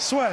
Soit. 0.00 0.30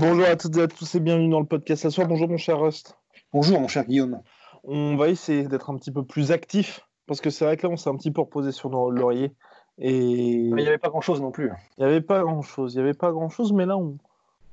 Bonjour 0.00 0.24
à 0.26 0.34
toutes 0.34 0.56
et 0.56 0.62
à 0.62 0.66
tous 0.66 0.96
et 0.96 0.98
bienvenue 0.98 1.30
dans 1.30 1.38
le 1.38 1.46
podcast 1.46 1.84
à 1.84 1.90
soir. 1.90 2.08
Bonjour 2.08 2.28
mon 2.28 2.38
cher 2.38 2.58
Rust. 2.58 2.98
Bonjour 3.32 3.60
mon 3.60 3.68
cher 3.68 3.84
Guillaume. 3.84 4.20
On 4.64 4.96
va 4.96 5.10
essayer 5.10 5.44
d'être 5.44 5.70
un 5.70 5.76
petit 5.76 5.92
peu 5.92 6.04
plus 6.04 6.32
actif 6.32 6.80
parce 7.06 7.20
que 7.20 7.30
c'est 7.30 7.44
vrai 7.44 7.56
que 7.56 7.68
là 7.68 7.72
on 7.72 7.76
s'est 7.76 7.88
un 7.88 7.96
petit 7.96 8.10
peu 8.10 8.22
reposé 8.22 8.50
sur 8.50 8.68
nos 8.68 8.90
lauriers 8.90 9.32
et 9.78 9.96
il 9.96 10.52
n'y 10.56 10.66
avait 10.66 10.78
pas 10.78 10.88
grand 10.88 11.00
chose 11.00 11.20
non 11.20 11.30
plus. 11.30 11.52
Il 11.78 11.84
n'y 11.84 11.88
avait 11.88 12.00
pas 12.00 12.22
grand 12.22 12.42
chose, 12.42 12.74
il 12.74 12.78
n'y 12.78 12.82
avait 12.82 12.94
pas 12.94 13.12
grand 13.12 13.28
chose, 13.28 13.52
mais 13.52 13.64
là 13.64 13.76
on, 13.76 13.96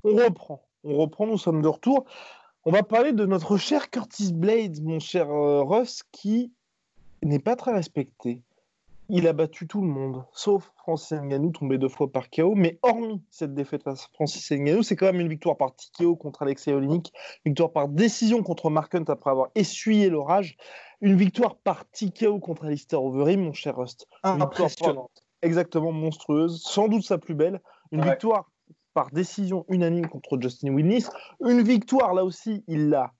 on 0.03 0.15
reprend. 0.15 0.61
On 0.83 0.95
reprend, 0.97 1.25
nous 1.25 1.39
sommes 1.39 1.63
de 1.63 1.67
retour. 1.67 2.05
On 2.69 2.71
va 2.71 2.83
parler 2.83 3.13
de 3.13 3.25
notre 3.25 3.55
cher 3.55 3.89
Curtis 3.89 4.33
Blades, 4.33 4.83
mon 4.83 4.99
cher 4.99 5.31
euh, 5.31 5.63
Russ, 5.63 6.03
qui 6.11 6.51
n'est 7.23 7.39
pas 7.39 7.55
très 7.55 7.71
respecté. 7.71 8.41
Il 9.07 9.25
a 9.25 9.31
battu 9.31 9.67
tout 9.67 9.79
le 9.79 9.87
monde, 9.87 10.25
sauf 10.33 10.69
Francis 10.75 11.17
Ngannou, 11.17 11.51
tombé 11.51 11.77
deux 11.77 11.87
fois 11.87 12.11
par 12.11 12.29
KO. 12.29 12.55
Mais 12.55 12.77
hormis 12.81 13.23
cette 13.29 13.53
défaite 13.53 13.83
face 13.83 14.03
à 14.03 14.07
Francis 14.15 14.51
Ngannou, 14.51 14.83
c'est 14.83 14.97
quand 14.97 15.05
même 15.05 15.21
une 15.21 15.29
victoire 15.29 15.55
par 15.55 15.77
TKO 15.77 16.17
contre 16.17 16.41
Alexei 16.41 16.73
Olenik, 16.73 17.13
victoire 17.45 17.71
par 17.71 17.87
décision 17.87 18.43
contre 18.43 18.69
Mark 18.69 18.93
Hunt 18.93 19.05
après 19.07 19.31
avoir 19.31 19.47
essuyé 19.55 20.09
l'orage, 20.09 20.57
une 20.99 21.15
victoire 21.15 21.55
par 21.55 21.89
TKO 21.89 22.39
contre 22.39 22.65
Alistair 22.65 23.01
Overeem, 23.01 23.45
mon 23.45 23.53
cher 23.53 23.77
Rust. 23.77 24.09
Impressionnante. 24.23 25.23
Exactement 25.41 25.93
monstrueuse, 25.93 26.61
sans 26.61 26.89
doute 26.89 27.03
sa 27.03 27.17
plus 27.17 27.33
belle. 27.33 27.61
Une 27.93 28.01
Ouais. 28.01 28.09
victoire 28.09 28.51
par 28.97 29.11
décision 29.11 29.63
unanime 29.69 30.07
contre 30.07 30.41
Justin 30.41 30.73
Willis. 30.73 31.05
Une 31.45 31.61
victoire, 31.61 32.15
là 32.15 32.25
aussi, 32.25 32.63
il 32.65 32.89
l'a 32.89 33.13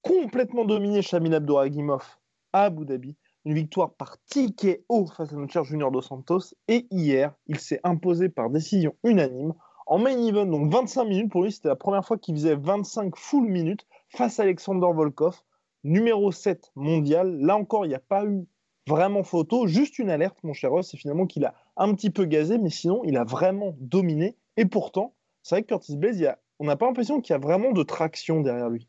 complètement 0.00 0.64
dominé 0.64 1.02
Shamil 1.02 1.34
Abdouragimov 1.34 2.04
à 2.52 2.66
Abu 2.66 2.84
Dhabi. 2.84 3.16
Une 3.44 3.54
victoire 3.54 3.90
par 3.94 4.16
TKO 4.30 5.06
face 5.06 5.32
à 5.32 5.34
notre 5.34 5.52
cher 5.52 5.64
Junior 5.64 5.90
Dos 5.90 6.02
Santos. 6.02 6.54
Et 6.68 6.86
hier, 6.92 7.34
il 7.48 7.58
s'est 7.58 7.80
imposé 7.82 8.28
par 8.28 8.48
décision 8.48 8.94
unanime 9.02 9.54
en 9.86 9.98
main 9.98 10.16
event, 10.24 10.46
donc 10.46 10.72
25 10.72 11.04
minutes. 11.04 11.32
Pour 11.32 11.42
lui, 11.42 11.50
c'était 11.50 11.66
la 11.66 11.74
première 11.74 12.06
fois 12.06 12.16
qu'il 12.16 12.36
faisait 12.36 12.54
25 12.54 13.16
full 13.16 13.48
minutes 13.48 13.88
face 14.10 14.38
à 14.38 14.44
Alexander 14.44 14.86
Volkov, 14.94 15.42
numéro 15.82 16.30
7 16.30 16.70
mondial. 16.76 17.40
Là 17.40 17.56
encore, 17.56 17.86
il 17.86 17.88
n'y 17.88 17.96
a 17.96 17.98
pas 17.98 18.24
eu 18.24 18.46
vraiment 18.86 19.24
photo, 19.24 19.66
juste 19.66 19.98
une 19.98 20.10
alerte, 20.10 20.38
mon 20.44 20.52
cher 20.52 20.70
Ross, 20.70 20.90
c'est 20.92 20.96
finalement 20.96 21.26
qu'il 21.26 21.44
a 21.44 21.54
un 21.76 21.92
petit 21.92 22.10
peu 22.10 22.24
gazé, 22.24 22.56
mais 22.56 22.70
sinon, 22.70 23.02
il 23.02 23.16
a 23.16 23.24
vraiment 23.24 23.74
dominé. 23.80 24.36
Et 24.56 24.64
pourtant, 24.66 25.14
c'est 25.42 25.56
vrai 25.56 25.62
que 25.62 25.68
Curtis 25.68 25.96
Blaze, 25.96 26.18
il 26.18 26.22
y 26.22 26.26
a- 26.26 26.38
on 26.58 26.64
n'a 26.64 26.76
pas 26.76 26.86
l'impression 26.86 27.20
qu'il 27.20 27.32
y 27.32 27.36
a 27.36 27.38
vraiment 27.38 27.72
de 27.72 27.82
traction 27.82 28.40
derrière 28.40 28.70
lui. 28.70 28.88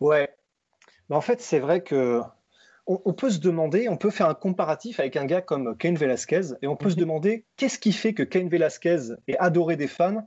Ouais. 0.00 0.28
Mais 1.08 1.16
en 1.16 1.20
fait, 1.20 1.40
c'est 1.40 1.58
vrai 1.58 1.82
que 1.82 2.20
on, 2.86 3.00
on 3.04 3.12
peut 3.12 3.30
se 3.30 3.38
demander, 3.38 3.88
on 3.88 3.96
peut 3.96 4.10
faire 4.10 4.28
un 4.28 4.34
comparatif 4.34 4.98
avec 4.98 5.16
un 5.16 5.24
gars 5.24 5.40
comme 5.40 5.76
Cain 5.76 5.94
Velasquez, 5.94 6.54
et 6.62 6.66
on 6.66 6.76
peut 6.76 6.90
se 6.90 6.96
Mhm. 6.96 7.00
demander 7.00 7.44
qu'est-ce 7.56 7.78
qui 7.78 7.92
fait 7.92 8.12
que 8.12 8.22
Cain 8.24 8.48
Velasquez 8.48 9.14
est 9.28 9.38
adoré 9.38 9.76
des 9.76 9.86
fans 9.86 10.26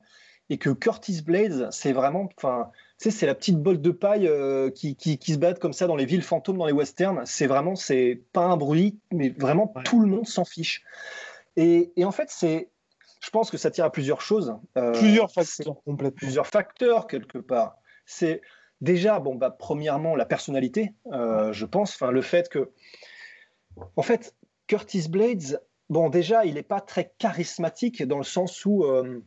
et 0.49 0.57
que 0.57 0.69
Curtis 0.69 1.21
Blades, 1.21 1.67
c'est 1.71 1.91
vraiment, 1.91 2.29
enfin, 2.37 2.71
tu 2.99 3.09
sais, 3.09 3.11
c'est 3.11 3.25
la 3.25 3.35
petite 3.35 3.57
bolle 3.61 3.81
de 3.81 3.91
paille 3.91 4.27
euh, 4.27 4.69
qui, 4.69 4.95
qui, 4.95 5.17
qui 5.17 5.33
se 5.33 5.37
bat 5.37 5.53
comme 5.55 5.73
ça 5.73 5.85
dans 5.87 5.95
les 5.97 6.05
villes 6.05 6.21
fantômes, 6.21 6.57
dans 6.57 6.65
les 6.67 6.71
westerns. 6.71 7.23
C'est 7.25 7.47
vraiment, 7.47 7.75
c'est 7.75 8.21
pas 8.31 8.45
un 8.45 8.55
bruit, 8.55 8.99
mais 9.11 9.29
vraiment 9.29 9.73
Ouais. 9.75 9.83
tout 9.83 9.99
le 9.99 10.07
monde 10.07 10.27
s'en 10.27 10.45
fiche. 10.45 10.83
Et, 11.57 11.91
et 11.97 12.05
en 12.05 12.11
fait, 12.11 12.29
c'est, 12.29 12.69
je 13.21 13.29
pense 13.29 13.49
que 13.51 13.57
ça 13.57 13.71
tire 13.71 13.85
à 13.85 13.91
plusieurs 13.91 14.21
choses. 14.21 14.55
Euh, 14.77 14.91
Plusieurs 14.93 15.29
c'est- 15.29 15.43
facteurs 15.45 15.81
complètement. 15.83 16.15
plusieurs 16.17 16.47
facteurs 16.47 17.07
quelque 17.07 17.37
part. 17.37 17.77
C'est 18.05 18.41
déjà, 18.81 19.19
bon, 19.19 19.35
bah, 19.35 19.49
premièrement, 19.49 20.15
la 20.15 20.25
personnalité, 20.25 20.93
euh, 21.11 21.51
je 21.53 21.65
pense. 21.65 21.93
Enfin, 21.95 22.11
le 22.11 22.21
fait 22.21 22.49
que, 22.49 22.71
en 23.95 24.01
fait, 24.01 24.35
Curtis 24.67 25.07
Blades, 25.09 25.61
bon, 25.89 26.09
déjà, 26.09 26.45
il 26.45 26.55
n'est 26.55 26.63
pas 26.63 26.81
très 26.81 27.13
charismatique 27.17 28.03
dans 28.03 28.17
le 28.17 28.23
sens 28.23 28.65
où, 28.65 28.83
euh, 28.83 29.23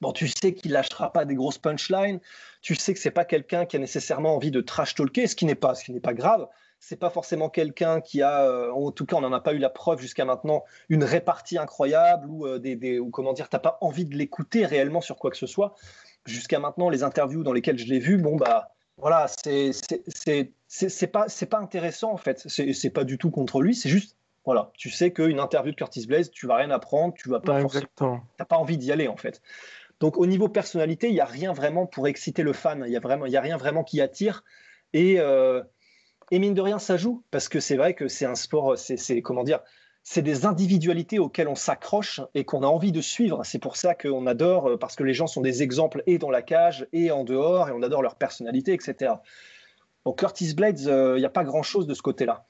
bon, 0.00 0.12
tu 0.12 0.28
sais 0.28 0.54
qu'il 0.54 0.72
lâchera 0.72 1.12
pas 1.12 1.24
des 1.24 1.34
grosses 1.34 1.58
punchlines. 1.58 2.20
Tu 2.62 2.74
sais 2.74 2.94
que 2.94 3.00
c'est 3.00 3.10
pas 3.10 3.24
quelqu'un 3.24 3.66
qui 3.66 3.76
a 3.76 3.78
nécessairement 3.78 4.34
envie 4.34 4.50
de 4.50 4.60
trash 4.60 4.94
talker, 4.94 5.26
ce 5.26 5.36
qui 5.36 5.44
n'est 5.44 5.54
pas, 5.54 5.74
ce 5.74 5.84
qui 5.84 5.92
n'est 5.92 6.00
pas 6.00 6.14
grave. 6.14 6.46
C'est 6.80 6.96
pas 6.98 7.10
forcément 7.10 7.48
quelqu'un 7.48 8.00
qui 8.00 8.22
a, 8.22 8.42
euh, 8.44 8.70
en 8.70 8.92
tout 8.92 9.04
cas, 9.04 9.16
on 9.16 9.20
n'en 9.20 9.32
a 9.32 9.40
pas 9.40 9.52
eu 9.52 9.58
la 9.58 9.68
preuve 9.70 10.00
jusqu'à 10.00 10.24
maintenant, 10.24 10.64
une 10.88 11.02
répartie 11.04 11.58
incroyable 11.58 12.28
ou 12.30 12.46
euh, 12.46 12.58
des, 12.58 12.76
des- 12.76 12.98
ou 12.98 13.10
comment 13.10 13.32
dire, 13.32 13.48
t'as 13.48 13.58
pas 13.58 13.78
envie 13.80 14.04
de 14.04 14.16
l'écouter 14.16 14.64
réellement 14.64 15.00
sur 15.00 15.16
quoi 15.16 15.30
que 15.30 15.36
ce 15.36 15.46
soit. 15.46 15.74
Jusqu'à 16.24 16.58
maintenant, 16.60 16.88
les 16.88 17.02
interviews 17.02 17.42
dans 17.42 17.52
lesquelles 17.52 17.78
je 17.78 17.86
l'ai 17.86 17.98
vu, 17.98 18.16
bon 18.18 18.36
bah 18.36 18.70
voilà, 18.96 19.26
c'est 19.28 19.72
c'est- 19.72 21.06
pas 21.06 21.28
c'est 21.28 21.46
pas 21.46 21.58
intéressant 21.58 22.12
en 22.12 22.16
fait. 22.16 22.44
C'est 22.48 22.90
pas 22.90 23.04
du 23.04 23.18
tout 23.18 23.30
contre 23.30 23.60
lui, 23.60 23.74
c'est 23.74 23.88
juste 23.88 24.16
voilà, 24.44 24.70
tu 24.74 24.88
sais 24.90 25.12
qu'une 25.12 25.40
interview 25.40 25.72
de 25.72 25.76
Curtis 25.76 26.06
Blaze, 26.06 26.30
tu 26.30 26.46
vas 26.46 26.56
rien 26.56 26.70
apprendre, 26.70 27.12
tu 27.14 27.28
vas 27.28 27.40
pas 27.40 27.54
Ouais, 27.56 27.60
forcément 27.62 27.86
t'as 28.38 28.44
pas 28.46 28.56
envie 28.56 28.78
d'y 28.78 28.92
aller 28.92 29.06
en 29.08 29.16
fait. 29.16 29.42
Donc 30.00 30.16
au 30.16 30.26
niveau 30.26 30.48
personnalité, 30.48 31.08
il 31.08 31.14
y 31.14 31.20
a 31.20 31.24
rien 31.26 31.52
vraiment 31.52 31.86
pour 31.86 32.06
exciter 32.08 32.42
le 32.42 32.52
fan. 32.52 32.84
Il 32.86 32.92
y 32.92 32.96
a 32.96 33.00
vraiment, 33.00 33.26
il 33.26 33.32
y 33.32 33.36
a 33.36 33.40
rien 33.40 33.56
vraiment 33.56 33.84
qui 33.84 34.00
attire. 34.00 34.44
Et, 34.92 35.18
euh, 35.20 35.62
et 36.30 36.38
mine 36.38 36.54
de 36.54 36.60
rien, 36.60 36.78
ça 36.78 36.96
joue 36.96 37.22
parce 37.30 37.48
que 37.48 37.60
c'est 37.60 37.76
vrai 37.76 37.94
que 37.94 38.08
c'est 38.08 38.26
un 38.26 38.34
sport. 38.34 38.76
C'est 38.78 39.22
comment 39.22 39.44
dire 39.44 39.60
C'est 40.02 40.22
des 40.22 40.46
individualités 40.46 41.18
auxquelles 41.18 41.48
on 41.48 41.54
s'accroche 41.54 42.20
et 42.34 42.44
qu'on 42.44 42.62
a 42.62 42.66
envie 42.66 42.92
de 42.92 43.00
suivre. 43.00 43.42
C'est 43.44 43.58
pour 43.58 43.76
ça 43.76 43.94
qu'on 43.94 44.26
adore 44.26 44.70
euh, 44.70 44.76
parce 44.76 44.96
que 44.96 45.04
les 45.04 45.14
gens 45.14 45.26
sont 45.26 45.40
des 45.40 45.62
exemples 45.62 46.02
et 46.06 46.18
dans 46.18 46.30
la 46.30 46.42
cage 46.42 46.86
et 46.92 47.10
en 47.10 47.24
dehors 47.24 47.68
et 47.68 47.72
on 47.72 47.82
adore 47.82 48.02
leur 48.02 48.16
personnalité, 48.16 48.72
etc. 48.72 49.14
Donc 50.04 50.18
Curtis 50.18 50.54
Blades, 50.54 50.86
euh, 50.86 51.14
il 51.16 51.20
n'y 51.20 51.26
a 51.26 51.30
pas 51.30 51.44
grand 51.44 51.62
chose 51.62 51.86
de 51.86 51.94
ce 51.94 52.02
côté-là. 52.02 52.46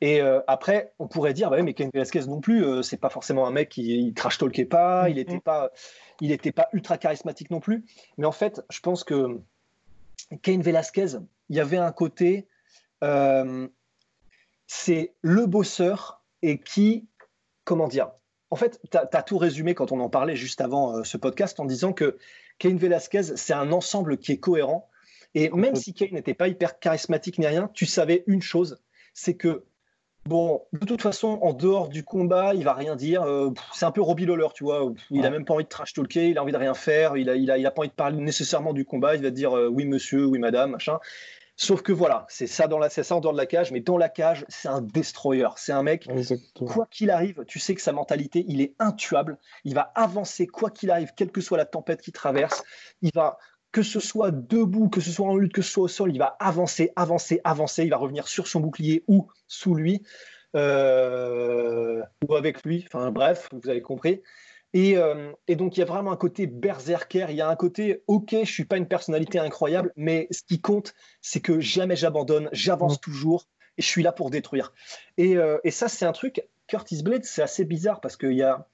Et 0.00 0.20
euh, 0.20 0.40
après, 0.46 0.94
on 0.98 1.08
pourrait 1.08 1.34
dire, 1.34 1.50
bah 1.50 1.56
oui, 1.56 1.62
mais 1.62 1.74
Ken 1.74 1.90
Velasquez 1.92 2.26
non 2.26 2.40
plus, 2.40 2.64
euh, 2.64 2.82
c'est 2.82 2.96
pas 2.96 3.10
forcément 3.10 3.46
un 3.46 3.50
mec 3.50 3.68
qui 3.68 3.98
il 3.98 4.14
trash 4.14 4.38
talkait 4.38 4.64
pas, 4.64 5.08
il 5.08 5.16
n'était 5.16 5.40
pas, 5.40 5.70
il 6.20 6.30
était 6.30 6.52
pas 6.52 6.68
ultra 6.72 6.98
charismatique 6.98 7.50
non 7.50 7.60
plus. 7.60 7.84
Mais 8.16 8.26
en 8.26 8.32
fait, 8.32 8.62
je 8.70 8.80
pense 8.80 9.02
que 9.02 9.40
Ken 10.42 10.62
Velasquez, 10.62 11.18
il 11.48 11.56
y 11.56 11.60
avait 11.60 11.78
un 11.78 11.90
côté, 11.90 12.46
c'est 14.66 15.14
le 15.22 15.46
bosseur 15.46 16.22
et 16.42 16.58
qui, 16.58 17.08
comment 17.64 17.88
dire, 17.88 18.10
en 18.50 18.56
fait, 18.56 18.80
tu 18.90 18.96
as, 18.96 19.22
tout 19.22 19.38
résumé 19.38 19.74
quand 19.74 19.92
on 19.92 20.00
en 20.00 20.08
parlait 20.08 20.36
juste 20.36 20.60
avant 20.60 20.96
euh, 20.96 21.04
ce 21.04 21.16
podcast 21.16 21.60
en 21.60 21.66
disant 21.66 21.92
que 21.92 22.16
Ken 22.58 22.76
Velasquez, 22.76 23.22
c'est 23.36 23.52
un 23.52 23.72
ensemble 23.72 24.18
qui 24.18 24.32
est 24.32 24.38
cohérent. 24.38 24.88
Et 25.34 25.50
même 25.50 25.74
si 25.74 25.92
Kane 25.92 26.12
n'était 26.12 26.34
pas 26.34 26.48
hyper 26.48 26.78
charismatique 26.78 27.38
ni 27.38 27.46
rien, 27.46 27.70
tu 27.74 27.84
savais 27.84 28.24
une 28.26 28.40
chose, 28.40 28.80
c'est 29.12 29.34
que 29.34 29.64
Bon, 30.28 30.60
de 30.74 30.84
toute 30.84 31.00
façon, 31.00 31.38
en 31.40 31.54
dehors 31.54 31.88
du 31.88 32.04
combat, 32.04 32.52
il 32.52 32.62
va 32.62 32.74
rien 32.74 32.96
dire. 32.96 33.22
Euh, 33.22 33.48
c'est 33.72 33.86
un 33.86 33.90
peu 33.90 34.02
Robbie 34.02 34.26
Lawler, 34.26 34.48
tu 34.54 34.62
vois. 34.62 34.92
Il 35.10 35.24
a 35.24 35.30
même 35.30 35.46
pas 35.46 35.54
envie 35.54 35.64
de 35.64 35.70
trash 35.70 35.94
talker, 35.94 36.28
il 36.28 36.36
a 36.36 36.42
envie 36.42 36.52
de 36.52 36.58
rien 36.58 36.74
faire, 36.74 37.16
il 37.16 37.30
a, 37.30 37.34
il 37.34 37.50
a, 37.50 37.56
il 37.56 37.64
a 37.64 37.70
pas 37.70 37.80
envie 37.80 37.88
de 37.88 37.94
parler 37.94 38.18
nécessairement 38.18 38.74
du 38.74 38.84
combat. 38.84 39.14
Il 39.16 39.22
va 39.22 39.30
te 39.30 39.34
dire 39.34 39.56
euh, 39.56 39.68
oui 39.68 39.86
monsieur, 39.86 40.26
oui 40.26 40.38
madame, 40.38 40.72
machin. 40.72 40.98
Sauf 41.60 41.82
que 41.82 41.90
voilà, 41.90 42.24
c'est 42.28 42.46
ça 42.46 42.68
dans 42.68 42.78
la, 42.78 42.88
ça 42.88 43.02
en 43.16 43.20
dehors 43.20 43.32
de 43.32 43.38
la 43.38 43.46
cage, 43.46 43.72
mais 43.72 43.80
dans 43.80 43.98
la 43.98 44.08
cage, 44.08 44.44
c'est 44.48 44.68
un 44.68 44.80
destroyer. 44.80 45.48
C'est 45.56 45.72
un 45.72 45.82
mec. 45.82 46.08
Exactement. 46.08 46.70
Quoi 46.70 46.86
qu'il 46.88 47.10
arrive, 47.10 47.44
tu 47.48 47.58
sais 47.58 47.74
que 47.74 47.82
sa 47.82 47.90
mentalité, 47.92 48.44
il 48.46 48.60
est 48.60 48.76
intuable. 48.78 49.38
Il 49.64 49.74
va 49.74 49.90
avancer 49.96 50.46
quoi 50.46 50.70
qu'il 50.70 50.88
arrive, 50.92 51.10
quelle 51.16 51.32
que 51.32 51.40
soit 51.40 51.58
la 51.58 51.64
tempête 51.64 52.00
qu'il 52.00 52.12
traverse. 52.12 52.62
Il 53.02 53.10
va, 53.12 53.38
que 53.72 53.82
ce 53.82 53.98
soit 53.98 54.30
debout, 54.30 54.88
que 54.88 55.00
ce 55.00 55.10
soit 55.10 55.26
en 55.26 55.36
lutte, 55.36 55.52
que 55.52 55.62
ce 55.62 55.72
soit 55.72 55.82
au 55.82 55.88
sol, 55.88 56.12
il 56.12 56.18
va 56.18 56.36
avancer, 56.38 56.92
avancer, 56.94 57.40
avancer. 57.42 57.82
Il 57.82 57.90
va 57.90 57.96
revenir 57.96 58.28
sur 58.28 58.46
son 58.46 58.60
bouclier 58.60 59.02
ou 59.08 59.26
sous 59.48 59.74
lui, 59.74 60.04
euh, 60.54 62.00
ou 62.28 62.36
avec 62.36 62.62
lui. 62.62 62.84
Enfin 62.86 63.10
bref, 63.10 63.48
vous 63.50 63.68
avez 63.68 63.82
compris. 63.82 64.22
Et, 64.74 64.98
euh, 64.98 65.32
et 65.46 65.56
donc 65.56 65.76
il 65.76 65.80
y 65.80 65.82
a 65.82 65.86
vraiment 65.86 66.12
un 66.12 66.16
côté 66.16 66.46
berserker. 66.46 67.26
Il 67.30 67.36
y 67.36 67.40
a 67.40 67.48
un 67.48 67.56
côté, 67.56 68.02
ok, 68.06 68.36
je 68.42 68.52
suis 68.52 68.64
pas 68.64 68.76
une 68.76 68.88
personnalité 68.88 69.38
incroyable, 69.38 69.92
mais 69.96 70.26
ce 70.30 70.42
qui 70.42 70.60
compte, 70.60 70.94
c'est 71.22 71.40
que 71.40 71.60
jamais 71.60 71.96
j'abandonne, 71.96 72.48
j'avance 72.52 72.96
Mm. 72.96 73.00
toujours 73.00 73.48
et 73.78 73.82
je 73.82 73.86
suis 73.86 74.02
là 74.02 74.12
pour 74.12 74.30
détruire. 74.30 74.72
Et, 75.16 75.36
euh, 75.36 75.58
et 75.64 75.70
ça, 75.70 75.88
c'est 75.88 76.04
un 76.04 76.12
truc. 76.12 76.42
Curtis 76.66 77.02
Blade, 77.02 77.24
c'est 77.24 77.42
assez 77.42 77.64
bizarre 77.64 78.00
parce 78.00 78.18
y 78.22 78.42
a, 78.42 78.66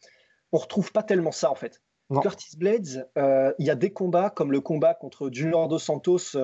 on 0.51 0.59
retrouve 0.59 0.91
pas 0.91 1.03
tellement 1.03 1.33
ça 1.33 1.51
en 1.51 1.55
fait. 1.55 1.81
Curtis 2.23 2.57
Blades, 2.57 3.09
euh, 3.17 3.53
il 3.59 3.67
y 3.67 3.71
a 3.71 3.75
des 3.75 3.93
combats 3.93 4.31
comme 4.31 4.53
le 4.53 4.61
combat 4.61 4.95
contre 4.95 5.31
Junior 5.33 5.69
Dos 5.69 5.79
Santos, 5.79 6.37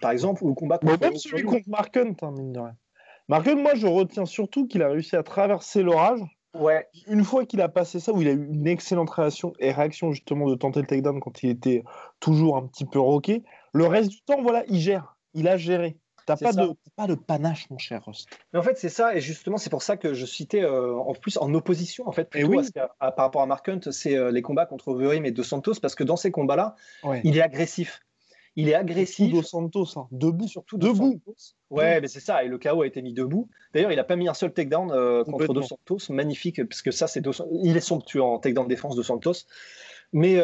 par 0.00 0.10
exemple, 0.10 0.42
ou 0.42 0.48
le 0.48 0.54
combat 0.54 0.78
contre. 0.78 1.00
même 1.00 1.16
celui 1.16 1.44
contre 1.44 1.68
Mark 1.68 1.96
Hunt, 1.96 2.14
hein, 2.22 2.32
mine 2.32 2.52
de 2.52 2.58
rien. 2.60 2.76
Mark 3.28 3.46
Hunt, 3.46 3.56
moi, 3.56 3.74
je 3.74 3.86
retiens 3.86 4.26
surtout 4.26 4.66
qu'il 4.66 4.82
a 4.82 4.88
réussi 4.88 5.16
à 5.16 5.22
traverser 5.22 5.82
l'orage. 5.82 6.20
Ouais. 6.60 6.86
Une 7.06 7.24
fois 7.24 7.44
qu'il 7.44 7.60
a 7.60 7.68
passé 7.68 8.00
ça, 8.00 8.12
où 8.12 8.20
il 8.22 8.28
a 8.28 8.32
eu 8.32 8.48
une 8.48 8.66
excellente 8.66 9.10
réaction 9.10 9.52
et 9.58 9.72
réaction 9.72 10.12
justement 10.12 10.48
de 10.48 10.54
tenter 10.54 10.80
le 10.80 10.86
takedown 10.86 11.20
quand 11.20 11.42
il 11.42 11.50
était 11.50 11.84
toujours 12.20 12.56
un 12.56 12.66
petit 12.66 12.84
peu 12.84 12.98
roqué, 12.98 13.42
le 13.72 13.86
reste 13.86 14.10
du 14.10 14.20
temps, 14.22 14.42
voilà, 14.42 14.64
il 14.68 14.80
gère. 14.80 15.16
Il 15.34 15.48
a 15.48 15.56
géré. 15.56 15.98
T'as 16.26 16.36
pas, 16.36 16.52
de, 16.52 16.72
pas 16.96 17.06
de 17.06 17.14
panache, 17.14 17.70
mon 17.70 17.78
cher 17.78 18.04
Rost. 18.04 18.28
Mais 18.52 18.58
en 18.58 18.62
fait, 18.62 18.76
c'est 18.76 18.88
ça, 18.88 19.14
et 19.14 19.20
justement, 19.20 19.58
c'est 19.58 19.70
pour 19.70 19.82
ça 19.82 19.96
que 19.96 20.12
je 20.12 20.26
citais 20.26 20.62
euh, 20.62 20.96
en 20.96 21.14
plus 21.14 21.36
en 21.36 21.54
opposition, 21.54 22.08
en 22.08 22.10
fait, 22.10 22.28
plutôt 22.28 22.48
oui. 22.48 22.68
par 22.98 23.14
rapport 23.16 23.42
à 23.42 23.46
Mark 23.46 23.68
Hunt, 23.68 23.92
c'est 23.92 24.16
euh, 24.16 24.32
les 24.32 24.42
combats 24.42 24.66
contre 24.66 24.88
Overeem 24.88 25.24
et 25.24 25.30
Dos 25.30 25.44
Santos, 25.44 25.74
parce 25.80 25.94
que 25.94 26.02
dans 26.02 26.16
ces 26.16 26.32
combats-là, 26.32 26.74
il 27.22 27.36
est 27.36 27.42
agressif. 27.42 28.00
Il 28.56 28.68
est 28.68 28.74
agressif. 28.74 29.30
Dos 29.30 29.42
Santos, 29.42 29.96
hein. 29.96 30.08
debout, 30.10 30.48
surtout 30.48 30.78
debout. 30.78 31.20
Ouais, 31.70 32.00
mais 32.00 32.08
c'est 32.08 32.20
ça, 32.20 32.42
et 32.42 32.48
le 32.48 32.58
KO 32.58 32.82
a 32.82 32.86
été 32.86 33.02
mis 33.02 33.12
debout. 33.12 33.48
D'ailleurs, 33.74 33.92
il 33.92 33.96
n'a 33.96 34.04
pas 34.04 34.16
mis 34.16 34.28
un 34.28 34.34
seul 34.34 34.52
takedown 34.52 34.90
euh, 34.90 35.24
contre 35.24 35.52
Dos 35.52 35.62
Santos, 35.62 35.98
magnifique, 36.10 36.66
parce 36.66 36.82
que 36.82 36.90
ça, 36.90 37.06
c'est 37.06 37.20
Dos... 37.20 37.32
il 37.62 37.76
est 37.76 37.80
sombre 37.80 38.04
tueur 38.04 38.26
en 38.26 38.38
takedown 38.38 38.66
défense 38.66 38.96
de 38.96 39.02
Santos. 39.02 39.44
Mais 40.12 40.40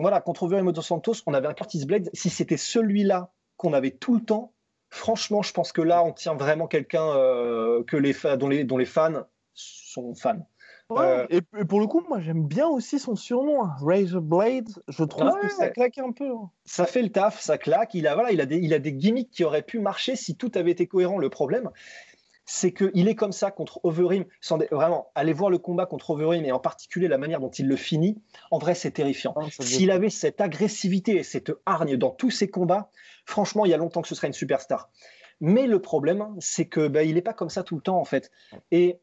voilà, 0.00 0.20
contre 0.20 0.44
Overeem 0.44 0.70
Dos 0.72 0.82
Santos, 0.82 1.14
on 1.26 1.34
avait 1.34 1.48
un 1.48 1.54
Curtis 1.54 1.84
Blade. 1.84 2.08
Si 2.12 2.30
c'était 2.30 2.56
celui-là 2.56 3.32
qu'on 3.56 3.72
avait 3.72 3.90
tout 3.90 4.14
le 4.14 4.20
temps, 4.22 4.52
franchement, 4.90 5.42
je 5.42 5.52
pense 5.52 5.72
que 5.72 5.82
là, 5.82 6.02
on 6.02 6.12
tient 6.12 6.34
vraiment 6.34 6.66
quelqu'un 6.66 7.06
euh, 7.16 7.82
que 7.84 7.96
les 7.96 8.14
dont, 8.38 8.48
les, 8.48 8.64
dont 8.64 8.76
les 8.76 8.86
fans 8.86 9.26
sont 9.54 10.14
fans. 10.14 10.48
Euh, 10.92 11.26
et, 11.30 11.40
pour 11.64 11.80
le 11.80 11.86
coup, 11.86 12.04
moi 12.08 12.20
j'aime 12.20 12.46
bien 12.46 12.68
aussi 12.68 12.98
son 12.98 13.16
surnom, 13.16 13.64
hein. 13.64 13.74
Razor 13.80 14.22
Blade. 14.22 14.68
Je 14.88 15.02
trouve 15.04 15.32
que 15.40 15.48
ça 15.48 15.68
claque 15.68 15.98
un 15.98 16.12
peu. 16.12 16.30
Hein. 16.30 16.50
Ça 16.64 16.86
fait 16.86 17.02
le 17.02 17.10
taf, 17.10 17.40
ça 17.40 17.58
claque. 17.58 17.94
Il 17.94 18.06
a, 18.06 18.14
voilà, 18.14 18.30
il, 18.30 18.40
a 18.40 18.46
des, 18.46 18.58
il 18.58 18.72
a 18.72 18.78
des 18.78 18.92
gimmicks 18.92 19.30
qui 19.30 19.42
auraient 19.42 19.62
pu 19.62 19.80
marcher 19.80 20.14
si 20.14 20.36
tout 20.36 20.52
avait 20.54 20.70
été 20.70 20.86
cohérent. 20.86 21.18
Le 21.18 21.28
problème, 21.28 21.70
c'est 22.44 22.72
qu'il 22.72 23.08
est 23.08 23.16
comme 23.16 23.32
ça 23.32 23.50
contre 23.50 23.80
Overeem. 23.82 24.24
Vraiment, 24.70 25.10
allez 25.16 25.32
voir 25.32 25.50
le 25.50 25.58
combat 25.58 25.86
contre 25.86 26.10
Overeem 26.10 26.44
et 26.44 26.52
en 26.52 26.60
particulier 26.60 27.08
la 27.08 27.18
manière 27.18 27.40
dont 27.40 27.50
il 27.50 27.66
le 27.66 27.76
finit. 27.76 28.22
En 28.52 28.58
vrai, 28.58 28.76
c'est 28.76 28.92
terrifiant. 28.92 29.34
Ah, 29.36 29.46
S'il 29.50 29.90
avait 29.90 30.10
cette 30.10 30.40
agressivité 30.40 31.16
et 31.16 31.22
cette 31.24 31.52
hargne 31.66 31.96
dans 31.96 32.10
tous 32.10 32.30
ses 32.30 32.48
combats, 32.48 32.90
franchement, 33.24 33.64
il 33.64 33.72
y 33.72 33.74
a 33.74 33.76
longtemps 33.76 34.02
que 34.02 34.08
ce 34.08 34.14
serait 34.14 34.28
une 34.28 34.32
superstar. 34.32 34.88
Mais 35.40 35.66
le 35.66 35.82
problème, 35.82 36.34
c'est 36.38 36.66
que 36.66 36.88
bah, 36.88 37.02
il 37.02 37.14
n'est 37.14 37.22
pas 37.22 37.34
comme 37.34 37.50
ça 37.50 37.62
tout 37.62 37.74
le 37.74 37.82
temps 37.82 37.98
en 37.98 38.04
fait. 38.04 38.30
Et, 38.70 39.00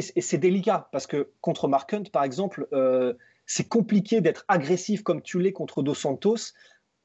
c'est 0.00 0.38
délicat 0.38 0.88
parce 0.92 1.06
que 1.06 1.30
contre 1.40 1.68
Mark 1.68 1.92
Hunt, 1.92 2.04
par 2.12 2.24
exemple, 2.24 2.66
euh, 2.72 3.14
c'est 3.46 3.68
compliqué 3.68 4.20
d'être 4.20 4.44
agressif 4.48 5.02
comme 5.02 5.22
tu 5.22 5.40
l'es 5.40 5.52
contre 5.52 5.82
Dos 5.82 5.94
Santos, 5.94 6.52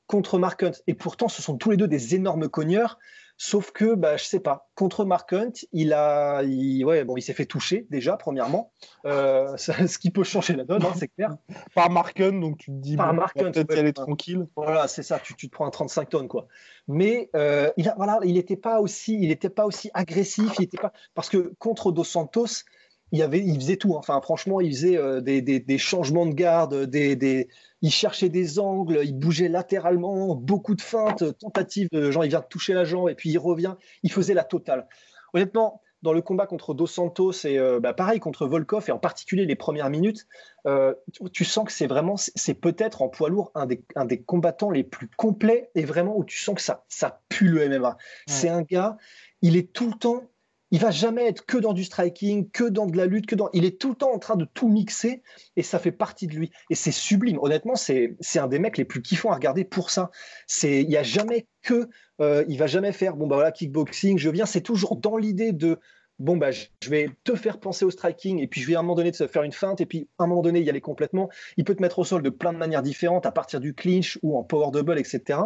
contre 0.08 0.40
Mark 0.40 0.64
Hunt. 0.64 0.72
Et 0.88 0.96
pourtant, 0.96 1.28
ce 1.28 1.42
sont 1.42 1.58
tous 1.58 1.72
les 1.72 1.78
deux 1.78 1.88
des 1.88 2.16
énormes 2.16 2.50
cogneurs. 2.50 2.98
Sauf 3.42 3.72
que, 3.72 3.96
bah, 3.96 4.18
je 4.18 4.26
sais 4.26 4.42
pas, 4.42 4.70
contre 4.76 5.06
Mark 5.06 5.32
Hunt, 5.32 5.54
il 5.72 5.94
a, 5.94 6.44
ouais, 6.44 7.06
bon, 7.06 7.16
il 7.16 7.22
s'est 7.22 7.34
fait 7.34 7.46
toucher 7.46 7.88
déjà, 7.90 8.18
premièrement, 8.18 8.74
euh, 9.06 9.56
ce 9.58 9.98
qui 9.98 10.12
peut 10.12 10.26
changer 10.26 10.58
la 10.58 10.66
donne, 10.66 10.84
hein, 10.84 10.92
c'est 10.98 11.08
clair. 11.08 11.38
Par 11.74 11.90
Mark 11.90 12.20
Hunt, 12.20 12.42
donc 12.42 12.58
tu 12.58 12.66
te 12.66 12.76
dis, 12.76 12.98
Hunt, 13.00 13.16
peut-être 13.34 13.74
y 13.74 13.80
aller 13.80 13.94
tranquille. 13.94 14.46
Voilà, 14.58 14.90
c'est 14.90 15.04
ça, 15.04 15.20
tu, 15.20 15.36
tu, 15.36 15.48
te 15.48 15.54
prends 15.54 15.66
un 15.66 15.70
35 15.70 16.10
tonnes, 16.10 16.28
quoi. 16.28 16.48
Mais 16.90 17.30
euh, 17.34 17.72
il 17.78 17.88
a, 17.88 17.94
voilà, 17.96 18.20
il 18.26 18.34
n'était 18.34 18.58
pas 18.58 18.82
aussi, 18.82 19.18
il 19.22 19.32
était 19.32 19.50
pas 19.50 19.66
aussi 19.66 19.90
agressif, 19.94 20.56
il 20.60 20.64
était 20.64 20.78
pas, 20.78 20.92
parce 21.14 21.30
que 21.30 21.54
contre 21.60 21.94
Dos 21.94 22.04
Santos, 22.04 22.66
il, 23.12 23.22
avait, 23.22 23.40
il 23.40 23.56
faisait 23.56 23.78
tout. 23.78 23.96
Hein. 23.96 24.00
Enfin, 24.00 24.20
franchement, 24.22 24.62
il 24.62 24.72
faisait 24.72 24.98
euh, 24.98 25.22
des, 25.22 25.42
des, 25.42 25.60
des, 25.60 25.78
changements 25.78 26.26
de 26.26 26.34
garde, 26.34 26.86
des, 26.86 27.16
des, 27.16 27.48
il 27.82 27.92
cherchait 27.92 28.30
des 28.30 28.60
angles, 28.60 29.02
il 29.04 29.18
bougeait 29.18 29.50
latéralement, 29.50 30.36
beaucoup 30.36 30.76
de 30.76 30.82
feintes, 30.82 31.38
tentatives 31.40 31.90
de 31.92 32.12
genre 32.12 32.26
il 32.26 32.30
vient 32.30 32.42
de 32.42 32.46
toucher 32.46 32.74
la 32.74 32.84
jambe 32.84 33.10
et 33.10 33.16
puis 33.16 33.30
il 33.30 33.38
revient. 33.38 33.76
Il 34.04 34.12
faisait 34.12 34.34
la 34.34 34.44
totale. 34.44 34.88
Honnêtement, 35.34 35.82
dans 36.02 36.14
le 36.14 36.22
combat 36.22 36.48
contre 36.48 36.74
Dos 36.74 36.88
Santos 36.88 37.46
et 37.46 37.58
euh, 37.58 37.80
bah, 37.80 37.94
pareil 37.94 38.20
contre 38.20 38.48
Volkov 38.48 38.86
et 38.88 38.92
en 38.92 39.00
particulier 39.00 39.46
les 39.46 39.56
premières 39.56 39.90
minutes, 39.90 40.28
euh, 40.66 40.94
tu, 41.34 41.44
sens 41.44 41.66
que 41.66 41.72
c'est 41.72 41.88
vraiment, 41.88 42.16
c'est 42.18 42.54
peut-être 42.54 43.02
en 43.02 43.10
poids 43.10 43.30
lourd 43.30 43.52
un 43.56 43.66
des, 43.66 43.84
un 43.96 44.06
des, 44.06 44.22
combattants 44.22 44.72
les 44.72 44.84
plus 44.84 45.10
complets 45.18 45.72
et 45.76 45.84
vraiment 45.84 46.18
où 46.18 46.24
tu 46.24 46.38
sens 46.38 46.56
que 46.56 46.62
ça, 46.62 46.86
ça 46.88 47.22
pue 47.30 47.50
le 47.50 47.68
MMA. 47.68 47.98
C'est 48.28 48.50
un 48.50 48.62
gars, 48.62 48.98
il 49.42 49.58
est 49.58 49.74
tout 49.74 49.88
le 49.88 49.98
temps 49.98 50.24
il 50.72 50.80
va 50.80 50.92
jamais 50.92 51.26
être 51.26 51.46
que 51.46 51.58
dans 51.58 51.74
du 51.74 51.84
striking, 51.84 52.50
que 52.52 52.64
dans 52.64 52.86
de 52.86 52.96
la 52.96 53.06
lutte, 53.06 53.26
que 53.26 53.36
dans. 53.36 53.50
Il 53.54 53.66
est 53.66 53.80
tout 53.80 53.90
le 53.90 53.96
temps 53.96 54.14
en 54.14 54.20
train 54.20 54.36
de 54.36 54.46
tout 54.46 54.68
mixer 54.68 55.24
et 55.56 55.64
ça 55.64 55.80
fait 55.80 55.92
partie 55.92 56.28
de 56.28 56.36
lui. 56.36 56.52
Et 56.70 56.76
c'est 56.76 56.92
sublime. 56.92 57.40
Honnêtement, 57.42 57.76
c'est 57.76 58.18
un 58.36 58.48
des 58.48 58.60
mecs 58.60 58.78
les 58.78 58.86
plus 58.86 59.02
kiffants 59.02 59.32
à 59.32 59.36
regarder 59.36 59.64
pour 59.64 59.90
ça. 59.90 60.12
C'est 60.48 60.82
il 60.82 60.90
y 60.90 60.98
a 60.98 61.04
jamais 61.04 61.48
que 61.62 61.90
euh, 62.22 62.46
il 62.48 62.58
va 62.58 62.68
jamais 62.68 62.92
faire 62.92 63.16
bon 63.16 63.28
bah 63.28 63.36
voilà 63.36 63.52
kickboxing, 63.52 64.18
je 64.18 64.30
viens. 64.30 64.46
C'est 64.46 64.62
toujours 64.62 64.96
dans 64.96 65.18
l'idée 65.18 65.54
de 65.54 65.80
bon 66.20 66.38
bah 66.38 66.52
je 66.52 66.90
vais 66.90 67.10
te 67.24 67.36
faire 67.36 67.60
penser 67.60 67.86
au 67.86 67.92
striking 67.92 68.40
et 68.40 68.48
puis 68.48 68.62
je 68.62 68.68
vais 68.68 68.76
à 68.76 68.80
un 68.80 68.82
moment 68.84 68.96
donné 68.96 69.12
te 69.12 69.26
faire 69.26 69.44
une 69.44 69.54
feinte 69.54 69.82
et 69.82 69.86
puis 69.86 70.08
à 70.20 70.26
un 70.26 70.28
moment 70.28 70.42
donné 70.42 70.62
y 70.62 70.70
aller 70.70 70.82
complètement. 70.82 71.30
Il 71.58 71.64
peut 71.64 71.76
te 71.76 71.82
mettre 71.82 72.00
au 72.00 72.04
sol 72.04 72.22
de 72.22 72.30
plein 72.30 72.54
de 72.54 72.58
manières 72.58 72.84
différentes 72.84 73.26
à 73.26 73.32
partir 73.32 73.60
du 73.60 73.74
clinch 73.74 74.20
ou 74.22 74.38
en 74.38 74.44
power 74.44 74.70
double 74.72 75.00
etc. 75.00 75.40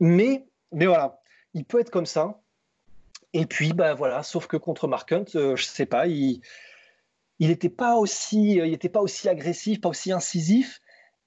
Mais 0.00 0.46
mais 0.72 0.86
voilà, 0.86 1.20
il 1.54 1.64
peut 1.64 1.80
être 1.80 1.90
comme 1.90 2.06
ça 2.06 2.40
et 3.32 3.46
puis, 3.46 3.72
bah 3.72 3.94
voilà, 3.94 4.22
sauf 4.22 4.46
que 4.46 4.56
contre 4.56 4.88
Mark 4.88 5.10
Hunt, 5.12 5.24
euh, 5.36 5.56
je 5.56 5.64
sais 5.64 5.86
pas, 5.86 6.06
il 6.06 6.40
n'était 7.40 7.68
aussi, 7.96 8.52
il 8.52 8.72
était 8.72 8.88
pas 8.88 9.00
aussi 9.00 9.28
agressif, 9.28 9.80
pas 9.80 9.88
aussi 9.88 10.12
incisif. 10.12 10.80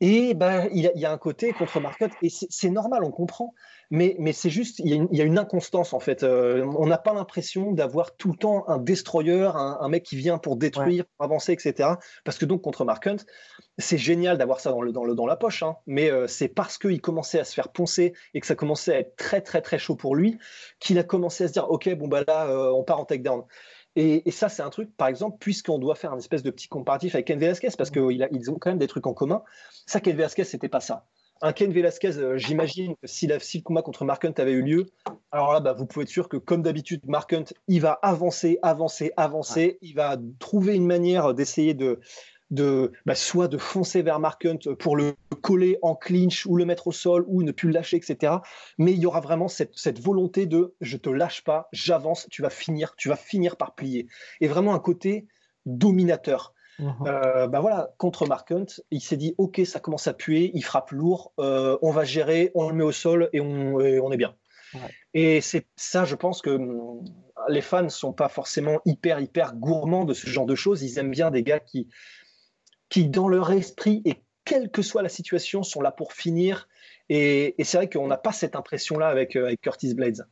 Et 0.06 0.34
bah, 0.34 0.68
il, 0.74 0.92
y 0.96 1.06
a 1.06 1.12
un 1.14 1.18
côté 1.18 1.54
contre 1.54 1.80
Mark 1.80 2.02
Hunt, 2.02 2.10
et 2.22 2.28
c'est 2.30 2.70
normal, 2.70 3.06
on 3.06 3.12
comprend 3.12 3.54
mais, 3.94 4.16
mais 4.18 4.34
c'est 4.34 4.50
juste, 4.50 4.80
il 4.80 5.08
y, 5.12 5.22
a 5.22 5.24
une, 5.24 5.38
inconstance 5.38 5.94
en 5.94 6.00
fait. 6.00 6.24
Euh, 6.24 6.66
on 6.80 6.88
n'a 6.88 6.98
pas 6.98 7.14
l'impression 7.14 7.72
d'avoir 7.74 8.16
tout 8.16 8.32
le 8.32 8.38
temps 8.38 8.68
un 8.68 8.80
destroyer, 8.80 9.52
un, 9.54 9.88
mec 9.88 10.02
qui 10.02 10.16
vient 10.16 10.40
pour 10.40 10.56
détruire, 10.56 11.06
pour 11.06 11.24
avancer, 11.24 11.54
etc. 11.54 11.90
Parce 12.24 12.40
que 12.40 12.46
donc 12.46 12.64
contre 12.64 12.86
Mark 12.86 13.06
Hunt, 13.06 13.18
c'est 13.78 14.00
génial 14.00 14.40
d'avoir 14.40 14.62
ça 14.62 14.72
dans, 14.72 14.82
le, 14.82 14.92
dans, 14.92 15.04
le, 15.04 15.14
dans 15.14 15.28
la 15.28 15.36
poche, 15.36 15.62
hein. 15.62 15.76
mais 15.86 16.10
euh, 16.10 16.26
c'est 16.26 16.48
parce 16.48 16.80
qu'il 16.80 17.02
commençait 17.02 17.40
à 17.40 17.44
se 17.44 17.54
faire 17.54 17.70
poncer 17.70 18.14
et 18.34 18.40
que 18.40 18.48
ça 18.48 18.56
commençait 18.56 18.96
à 18.96 19.00
être 19.00 19.16
très 19.16 19.42
très 19.42 19.62
très 19.62 19.78
chaud 19.78 19.96
pour 19.96 20.16
lui 20.16 20.40
qu'il 20.80 20.98
a 20.98 21.04
commencé 21.04 21.44
à 21.44 21.48
se 21.48 21.54
dire 21.54 21.70
ok 21.70 21.94
bon 21.94 22.08
bah 22.08 22.24
là 22.28 22.48
euh, 22.48 22.72
on 22.72 22.84
part 22.84 23.00
en 23.00 23.06
takedown. 23.06 23.44
Et, 23.96 24.28
et, 24.28 24.32
ça, 24.32 24.50
c'est 24.50 24.64
un 24.64 24.70
truc, 24.70 24.96
par 24.98 25.08
exemple, 25.08 25.38
puisqu'on 25.40 25.78
doit 25.78 25.96
faire 25.96 26.14
un 26.14 26.18
espèce 26.18 26.44
de 26.44 26.50
petit 26.50 26.68
comparatif 26.68 27.14
avec 27.14 27.28
Ken 27.28 27.40
Velasquez, 27.40 27.70
parce 27.78 27.92
qu'ils 27.92 28.52
ont 28.52 28.58
quand 28.60 28.72
même 28.72 28.80
des 28.80 28.88
trucs 28.88 29.06
en 29.06 29.14
commun. 29.14 29.44
Ça, 29.86 30.00
Ken 30.00 30.16
Velasquez, 30.16 30.44
c'était 30.44 30.70
pas 30.70 30.80
ça 30.82 31.06
un 31.44 31.52
Ken 31.52 31.72
Velasquez, 31.72 32.18
euh, 32.18 32.38
j'imagine 32.38 32.96
que 32.96 33.06
si, 33.06 33.28
le 33.28 33.62
combat 33.62 33.82
contre 33.82 34.06
Mark 34.06 34.24
Hunt 34.24 34.34
avait 34.38 34.54
eu 34.54 34.62
lieu, 34.62 34.86
alors 35.30 35.52
là, 35.52 35.60
bah, 35.60 35.74
vous 35.74 35.86
pouvez 35.86 36.04
être 36.04 36.10
sûr 36.10 36.30
que, 36.30 36.38
comme 36.38 36.62
d'habitude, 36.62 37.02
Mark 37.06 37.34
Hunt, 37.34 37.44
il 37.68 37.82
va 37.82 38.00
avancer, 38.02 38.60
avancer, 38.62 39.12
avancer. 39.18 39.78
Il 39.82 39.94
va 39.94 40.18
trouver 40.40 40.76
une 40.76 40.86
manière 40.86 41.34
d'essayer 41.34 41.74
de, 41.74 42.00
de 42.54 42.92
bah, 43.06 43.16
soit 43.16 43.48
de 43.48 43.58
foncer 43.58 44.04
vers 44.04 44.20
Mark 44.20 44.46
Hunt 44.46 44.76
pour 44.78 44.96
le 44.96 45.16
coller 45.42 45.78
en 45.82 45.96
clinch 45.96 46.46
ou 46.46 46.56
le 46.56 46.66
mettre 46.66 46.88
au 46.88 46.92
sol 46.92 47.26
ou 47.28 47.42
ne 47.44 47.52
plus 47.52 47.68
le 47.68 47.74
lâcher, 47.74 47.98
etc. 47.98 48.34
Mais 48.78 48.94
il 48.94 49.00
y 49.00 49.06
aura 49.06 49.20
vraiment 49.20 49.48
cette, 49.48 49.72
cette 49.76 50.00
volonté 50.00 50.46
de 50.46 50.76
je 50.80 50.98
te 50.98 51.10
lâche 51.10 51.44
pas, 51.44 51.68
j'avance, 51.72 52.28
tu 52.30 52.42
vas 52.42 52.50
finir, 52.50 52.96
tu 52.96 53.10
vas 53.10 53.16
finir 53.16 53.58
par 53.58 53.74
plier. 53.74 54.08
Et 54.40 54.48
vraiment 54.48 54.74
un 54.74 54.80
côté 54.80 55.28
dominateur. 55.66 56.54
Euh, 56.80 57.48
bah 57.48 57.60
voilà, 57.60 57.94
contre 57.98 58.28
Mark 58.28 58.52
Hunt, 58.52 58.66
il 58.92 59.02
s'est 59.02 59.18
dit 59.18 59.36
ok, 59.38 59.62
ça 59.66 59.80
commence 59.80 60.08
à 60.08 60.14
puer, 60.14 60.52
il 60.54 60.64
frappe 60.64 60.92
lourd, 60.92 61.32
euh, 61.40 61.78
on 61.82 61.92
va 61.92 62.04
gérer, 62.04 62.52
on 62.56 62.70
le 62.70 62.76
met 62.76 62.84
au 62.84 62.92
sol 62.92 63.30
et 63.32 63.40
on, 63.40 63.76
on 63.76 64.12
est 64.12 64.18
bien. 64.18 64.36
Et 65.14 65.40
c'est 65.42 65.68
ça, 65.76 66.04
je 66.04 66.16
pense 66.16 66.42
que 66.42 66.50
hum, 66.50 67.06
les 67.48 67.62
fans 67.62 67.84
ne 67.84 67.90
sont 67.90 68.14
pas 68.14 68.28
forcément 68.28 68.80
hyper 68.86 69.20
hyper 69.20 69.56
gourmands 69.56 70.06
de 70.06 70.14
ce 70.14 70.28
genre 70.28 70.48
de 70.48 70.56
choses. 70.56 70.82
Ils 70.82 70.98
aiment 70.98 71.12
bien 71.12 71.30
des 71.30 71.44
gars 71.44 71.60
qui, 71.60 71.90
qui 72.94 73.10
dans 73.10 73.28
leur 73.28 73.52
esprit 73.52 74.04
et 74.06 74.22
quelle 74.46 74.70
que 74.70 74.84
soit 74.84 75.02
la 75.02 75.10
situation, 75.10 75.64
sont 75.64 75.82
là 75.82 75.92
pour 75.92 76.14
finir. 76.14 76.68
Et, 77.10 77.56
c'est 77.64 77.78
vrai 77.78 77.90
qu'on 77.90 78.06
n'a 78.06 78.18
pas 78.18 78.32
cette 78.32 78.56
impression-là 78.56 79.08
avec, 79.08 79.36
euh, 79.36 79.46
avec 79.46 79.62
Curtis 79.62 79.96
Blades. 79.96 80.28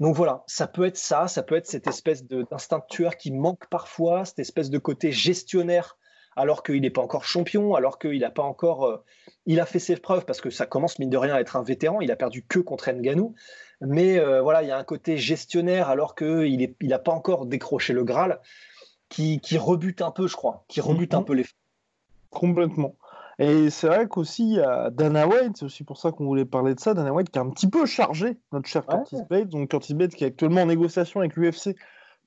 Donc 0.00 0.16
voilà, 0.16 0.42
ça 0.46 0.66
peut 0.66 0.86
être 0.86 0.96
ça, 0.96 1.28
ça 1.28 1.42
peut 1.42 1.56
être 1.56 1.66
cette 1.66 1.86
espèce 1.86 2.24
d'instinct 2.24 2.82
tueur 2.88 3.18
qui 3.18 3.30
manque 3.30 3.68
parfois, 3.68 4.24
cette 4.24 4.38
espèce 4.38 4.70
de 4.70 4.78
côté 4.78 5.12
gestionnaire 5.12 5.98
alors 6.34 6.62
qu'il 6.62 6.80
n'est 6.80 6.88
pas 6.88 7.02
encore 7.02 7.24
champion, 7.24 7.74
alors 7.74 7.98
qu'il 7.98 8.20
n'a 8.20 8.30
pas 8.30 8.44
encore... 8.44 8.86
Euh, 8.86 9.04
il 9.44 9.60
a 9.60 9.66
fait 9.66 9.80
ses 9.80 9.96
preuves 9.96 10.24
parce 10.24 10.40
que 10.40 10.48
ça 10.48 10.64
commence 10.64 10.98
mine 10.98 11.10
de 11.10 11.16
rien 11.18 11.34
à 11.34 11.40
être 11.40 11.56
un 11.56 11.62
vétéran, 11.62 12.00
il 12.00 12.10
a 12.10 12.16
perdu 12.16 12.42
que 12.46 12.60
contre 12.60 12.90
Nganou, 12.90 13.34
mais 13.82 14.18
euh, 14.18 14.40
voilà, 14.40 14.62
il 14.62 14.68
y 14.68 14.70
a 14.70 14.78
un 14.78 14.84
côté 14.84 15.18
gestionnaire 15.18 15.90
alors 15.90 16.14
qu'il 16.14 16.74
n'a 16.80 16.98
pas 16.98 17.12
encore 17.12 17.44
décroché 17.44 17.92
le 17.92 18.04
Graal 18.04 18.40
qui, 19.08 19.40
qui, 19.40 19.58
rebute 19.58 20.02
un 20.02 20.10
peu, 20.10 20.26
je 20.26 20.36
crois, 20.36 20.64
qui 20.68 20.80
rebute 20.80 21.14
un 21.14 21.20
mhm. 21.20 21.24
peu 21.24 21.34
les... 21.34 21.46
Complètement. 22.30 22.94
Et 23.38 23.70
c'est 23.70 23.86
vrai 23.86 24.08
qu'aussi, 24.08 24.42
il 24.42 24.54
y 24.56 24.60
a 24.60 24.90
Dana 24.90 25.28
White, 25.28 25.58
c'est 25.58 25.64
aussi 25.64 25.84
pour 25.84 25.96
ça 25.96 26.10
qu'on 26.10 26.24
voulait 26.24 26.44
parler 26.44 26.74
de 26.74 26.80
ça. 26.80 26.92
Dana 26.92 27.12
White 27.12 27.30
qui 27.30 27.38
a 27.38 27.42
un 27.42 27.50
petit 27.50 27.68
peu 27.68 27.86
chargé 27.86 28.36
notre 28.52 28.68
cher 28.68 28.84
Curtis 28.84 29.22
Bates. 29.30 29.48
Donc 29.48 29.70
Curtis 29.70 29.94
Bates 29.94 30.14
qui 30.14 30.24
est 30.24 30.28
actuellement 30.28 30.62
en 30.62 30.66
négociation 30.66 31.20
avec 31.20 31.36
l'UFC 31.36 31.76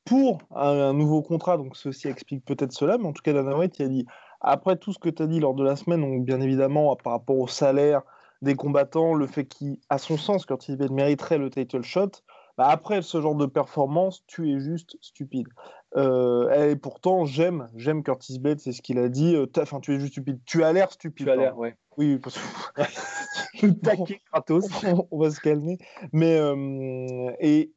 pour 0.05 0.39
un, 0.55 0.93
nouveau 0.93 1.21
contrat. 1.21 1.57
Donc 1.57 1.75
ceci 1.75 2.07
explique 2.07 2.45
peut-être 2.45 2.71
cela. 2.71 2.97
Mais 2.97 3.07
en 3.07 3.13
tout 3.13 3.21
cas, 3.21 3.33
Dana 3.33 3.57
White 3.57 3.77
il 3.79 3.85
a 3.85 3.89
dit 3.89 4.05
Après 4.39 4.77
tout 4.77 4.93
ce 4.93 4.99
que 4.99 5.09
tu 5.09 5.21
as 5.21 5.27
dit 5.27 5.41
lors 5.41 5.53
de 5.53 5.63
la 5.65 5.75
semaine, 5.75 5.99
donc 5.99 6.23
bien 6.23 6.39
évidemment, 6.39 6.95
par 6.95 7.13
rapport 7.13 7.37
au 7.37 7.47
salaire 7.47 8.03
des 8.41 8.55
combattants, 8.55 9.13
le 9.13 9.27
fait 9.27 9.45
qu'à 9.45 9.97
son 9.97 10.17
sens, 10.17 10.45
Curtis 10.45 10.77
Blades 10.77 10.91
mériterait 10.91 11.37
le 11.37 11.49
title 11.49 11.83
shot, 11.83 12.11
bah, 12.57 12.67
après 12.69 13.01
ce 13.01 13.21
genre 13.21 13.35
de 13.35 13.45
performance, 13.45 14.23
tu 14.27 14.51
es 14.51 14.59
juste 14.59 14.97
stupide. 15.01 15.47
Euh, 15.97 16.69
et 16.69 16.75
pourtant, 16.75 17.25
j'aime, 17.25 17.69
j'aime 17.75 18.03
Curtis 18.03 18.39
Blade, 18.39 18.59
c'est 18.59 18.71
ce 18.71 18.81
qu'il 18.81 18.97
a 18.97 19.09
dit. 19.09 19.35
Euh, 19.35 19.45
enfin, 19.57 19.79
tu 19.79 19.93
es 19.93 19.99
juste 19.99 20.13
stupide. 20.13 20.39
Tu 20.45 20.63
as 20.63 20.71
l'air 20.71 20.91
stupide. 20.91 21.25
Tu 21.25 21.31
as 21.31 21.35
l'air, 21.35 21.57
ouais. 21.57 21.75
Oui, 21.97 22.17
parce 22.17 22.37
que 22.37 23.65
gratos. 24.31 24.67
on 25.11 25.17
va 25.17 25.31
se 25.31 25.39
calmer. 25.41 25.77
Mais 26.13 26.37
euh, 26.37 27.31
et 27.39 27.73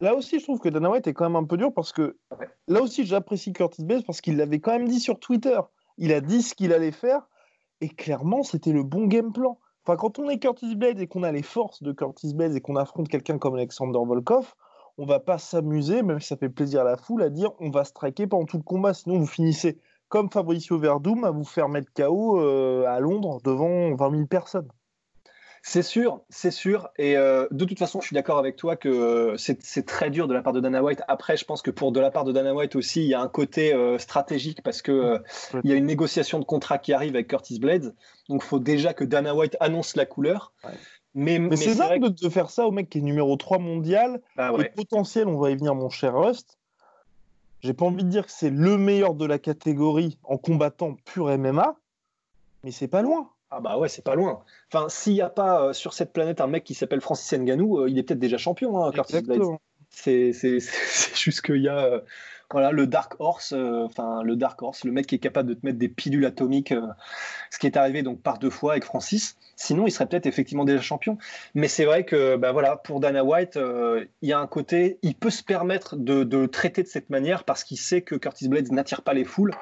là 0.00 0.14
aussi, 0.14 0.40
je 0.40 0.44
trouve 0.44 0.58
que 0.58 0.68
Dana 0.68 0.90
White 0.90 1.06
est 1.06 1.14
quand 1.14 1.24
même 1.24 1.36
un 1.36 1.44
peu 1.44 1.56
dur 1.56 1.72
parce 1.72 1.92
que 1.92 2.18
là 2.66 2.82
aussi, 2.82 3.06
j'apprécie 3.06 3.52
Curtis 3.52 3.84
Blade 3.84 4.04
parce 4.04 4.20
qu'il 4.20 4.36
l'avait 4.36 4.60
quand 4.60 4.72
même 4.72 4.88
dit 4.88 5.00
sur 5.00 5.20
Twitter. 5.20 5.60
Il 5.98 6.12
a 6.12 6.20
dit 6.20 6.42
ce 6.42 6.54
qu'il 6.54 6.72
allait 6.72 6.92
faire 6.92 7.28
et 7.80 7.88
clairement, 7.88 8.42
c'était 8.42 8.72
le 8.72 8.82
bon 8.82 9.06
game 9.06 9.32
plan. 9.32 9.58
Enfin, 9.84 9.96
quand 9.96 10.18
on 10.18 10.28
est 10.28 10.38
Curtis 10.38 10.74
Blade 10.74 10.98
et 10.98 11.06
qu'on 11.06 11.22
a 11.22 11.30
les 11.30 11.42
forces 11.42 11.82
de 11.82 11.92
Curtis 11.92 12.34
Blade 12.34 12.56
et 12.56 12.60
qu'on 12.60 12.74
affronte 12.74 13.08
quelqu'un 13.08 13.38
comme 13.38 13.54
Alexander 13.54 14.00
Volkov, 14.04 14.54
on 14.98 15.06
va 15.06 15.20
pas 15.20 15.38
s'amuser, 15.38 16.02
même 16.02 16.20
si 16.20 16.28
ça 16.28 16.36
fait 16.36 16.48
plaisir 16.48 16.82
à 16.82 16.84
la 16.84 16.96
foule, 16.96 17.22
à 17.22 17.30
dire 17.30 17.50
on 17.60 17.70
va 17.70 17.84
striker 17.84 18.26
pendant 18.26 18.46
tout 18.46 18.56
le 18.56 18.62
combat, 18.62 18.94
sinon 18.94 19.18
vous 19.18 19.26
finissez 19.26 19.78
comme 20.08 20.30
Fabricio 20.30 20.78
Verdum 20.78 21.24
à 21.24 21.30
vous 21.30 21.44
faire 21.44 21.68
mettre 21.68 21.92
KO 21.92 22.40
euh, 22.40 22.86
à 22.86 23.00
Londres 23.00 23.40
devant 23.44 23.94
20 23.94 24.10
000 24.10 24.26
personnes. 24.26 24.68
C'est 25.68 25.82
sûr, 25.82 26.20
c'est 26.28 26.52
sûr. 26.52 26.90
Et 26.96 27.16
euh, 27.16 27.48
de 27.50 27.64
toute 27.64 27.80
façon, 27.80 28.00
je 28.00 28.06
suis 28.06 28.14
d'accord 28.14 28.38
avec 28.38 28.54
toi 28.54 28.76
que 28.76 28.88
euh, 28.88 29.36
c'est 29.36 29.84
très 29.84 30.10
dur 30.10 30.28
de 30.28 30.32
la 30.32 30.40
part 30.40 30.52
de 30.52 30.60
Dana 30.60 30.80
White. 30.80 31.02
Après, 31.08 31.36
je 31.36 31.44
pense 31.44 31.60
que 31.60 31.72
pour 31.72 31.90
de 31.90 31.98
la 31.98 32.12
part 32.12 32.22
de 32.22 32.30
Dana 32.30 32.54
White 32.54 32.76
aussi, 32.76 33.02
il 33.02 33.08
y 33.08 33.14
a 33.14 33.20
un 33.20 33.26
côté 33.26 33.74
euh, 33.74 33.98
stratégique 33.98 34.62
parce 34.62 34.80
que 34.80 35.20
il 35.64 35.68
y 35.68 35.72
a 35.72 35.76
une 35.76 35.86
négociation 35.86 36.38
de 36.38 36.44
contrat 36.44 36.78
qui 36.78 36.92
arrive 36.92 37.16
avec 37.16 37.26
Curtis 37.26 37.58
Blades. 37.58 37.96
Donc, 38.28 38.42
il 38.44 38.46
faut 38.46 38.60
déjà 38.60 38.94
que 38.94 39.02
Dana 39.02 39.34
White 39.34 39.56
annonce 39.58 39.96
la 39.96 40.06
couleur. 40.06 40.52
Mais, 41.18 41.56
c'est 41.56 41.76
dingue 41.76 42.10
de, 42.10 42.28
faire 42.28 42.50
ça 42.50 42.66
au 42.66 42.70
mec 42.70 42.90
qui 42.90 42.98
est 42.98 43.00
numéro 43.00 43.36
3 43.36 43.58
mondial 43.58 44.20
bah 44.36 44.52
et 44.58 44.68
potentiel, 44.68 45.28
on 45.28 45.38
va 45.38 45.50
y 45.50 45.56
venir, 45.56 45.74
mon 45.74 45.88
cher 45.88 46.14
Rust. 46.14 46.58
J'ai 47.62 47.72
pas 47.72 47.86
envie 47.86 48.04
de 48.04 48.10
dire 48.10 48.26
que 48.26 48.32
c'est 48.32 48.50
le 48.50 48.76
meilleur 48.76 49.14
de 49.14 49.24
la 49.24 49.38
catégorie 49.38 50.18
en 50.24 50.36
combattant 50.36 50.94
pur 51.06 51.26
MMA, 51.38 51.74
mais 52.64 52.70
c'est 52.70 52.86
pas 52.86 53.00
loin. 53.00 53.30
Ah 53.50 53.60
bah 53.60 53.78
ouais, 53.78 53.88
c'est 53.88 54.04
pas 54.04 54.14
loin. 54.14 54.42
Enfin, 54.70 54.90
s'il 54.90 55.14
n'y 55.14 55.22
a 55.22 55.30
pas 55.30 55.62
euh, 55.62 55.72
sur 55.72 55.94
cette 55.94 56.12
planète 56.12 56.42
un 56.42 56.48
mec 56.48 56.64
qui 56.64 56.74
s'appelle 56.74 57.00
Francis 57.00 57.32
Nganou, 57.32 57.78
euh, 57.78 57.88
il 57.88 57.98
est 57.98 58.02
peut-être 58.02 58.18
déjà 58.18 58.36
champion, 58.36 58.84
hein, 58.84 58.92
C'est 59.88 60.32
juste 61.14 61.40
qu'il 61.40 61.62
y 61.62 61.68
a 61.68 61.78
euh, 61.78 62.00
voilà, 62.52 62.70
le 62.70 62.86
Dark 62.86 63.14
Horse, 63.18 63.52
euh, 63.52 63.84
enfin 63.84 64.22
le 64.22 64.36
Dark 64.36 64.60
Horse, 64.62 64.84
le 64.84 64.92
mec 64.92 65.06
qui 65.06 65.16
est 65.16 65.20
capable 65.20 65.48
de 65.48 65.54
te 65.54 65.66
mettre 65.66 65.78
des 65.78 65.88
pilules 65.88 66.24
atomiques, 66.24 66.72
euh, 66.72 66.86
ce 67.50 67.58
qui 67.58 67.66
est 67.66 67.76
arrivé 67.76 68.02
donc 68.02 68.20
par 68.22 68.38
deux 68.38 68.50
fois 68.50 68.72
avec 68.72 68.84
Francis. 68.84 69.36
Sinon, 69.56 69.86
il 69.86 69.90
serait 69.90 70.06
peut-être 70.06 70.26
effectivement 70.26 70.64
déjà 70.64 70.80
champion. 70.80 71.18
Mais 71.54 71.66
c'est 71.66 71.84
vrai 71.86 72.04
que 72.04 72.36
bah, 72.36 72.52
voilà, 72.52 72.76
pour 72.76 73.00
Dana 73.00 73.24
White, 73.24 73.56
euh, 73.56 74.04
il 74.22 74.28
y 74.28 74.32
a 74.32 74.38
un 74.38 74.46
côté, 74.46 74.98
il 75.02 75.14
peut 75.14 75.30
se 75.30 75.42
permettre 75.42 75.96
de, 75.96 76.46
traiter 76.46 76.82
de 76.82 76.88
cette 76.88 77.10
manière 77.10 77.44
parce 77.44 77.64
qu'il 77.64 77.78
sait 77.78 78.02
que 78.02 78.14
Curtis 78.14 78.48
Blades 78.48 78.70
n'attire 78.70 79.02
pas 79.02 79.14
les 79.14 79.24
foules. 79.24 79.52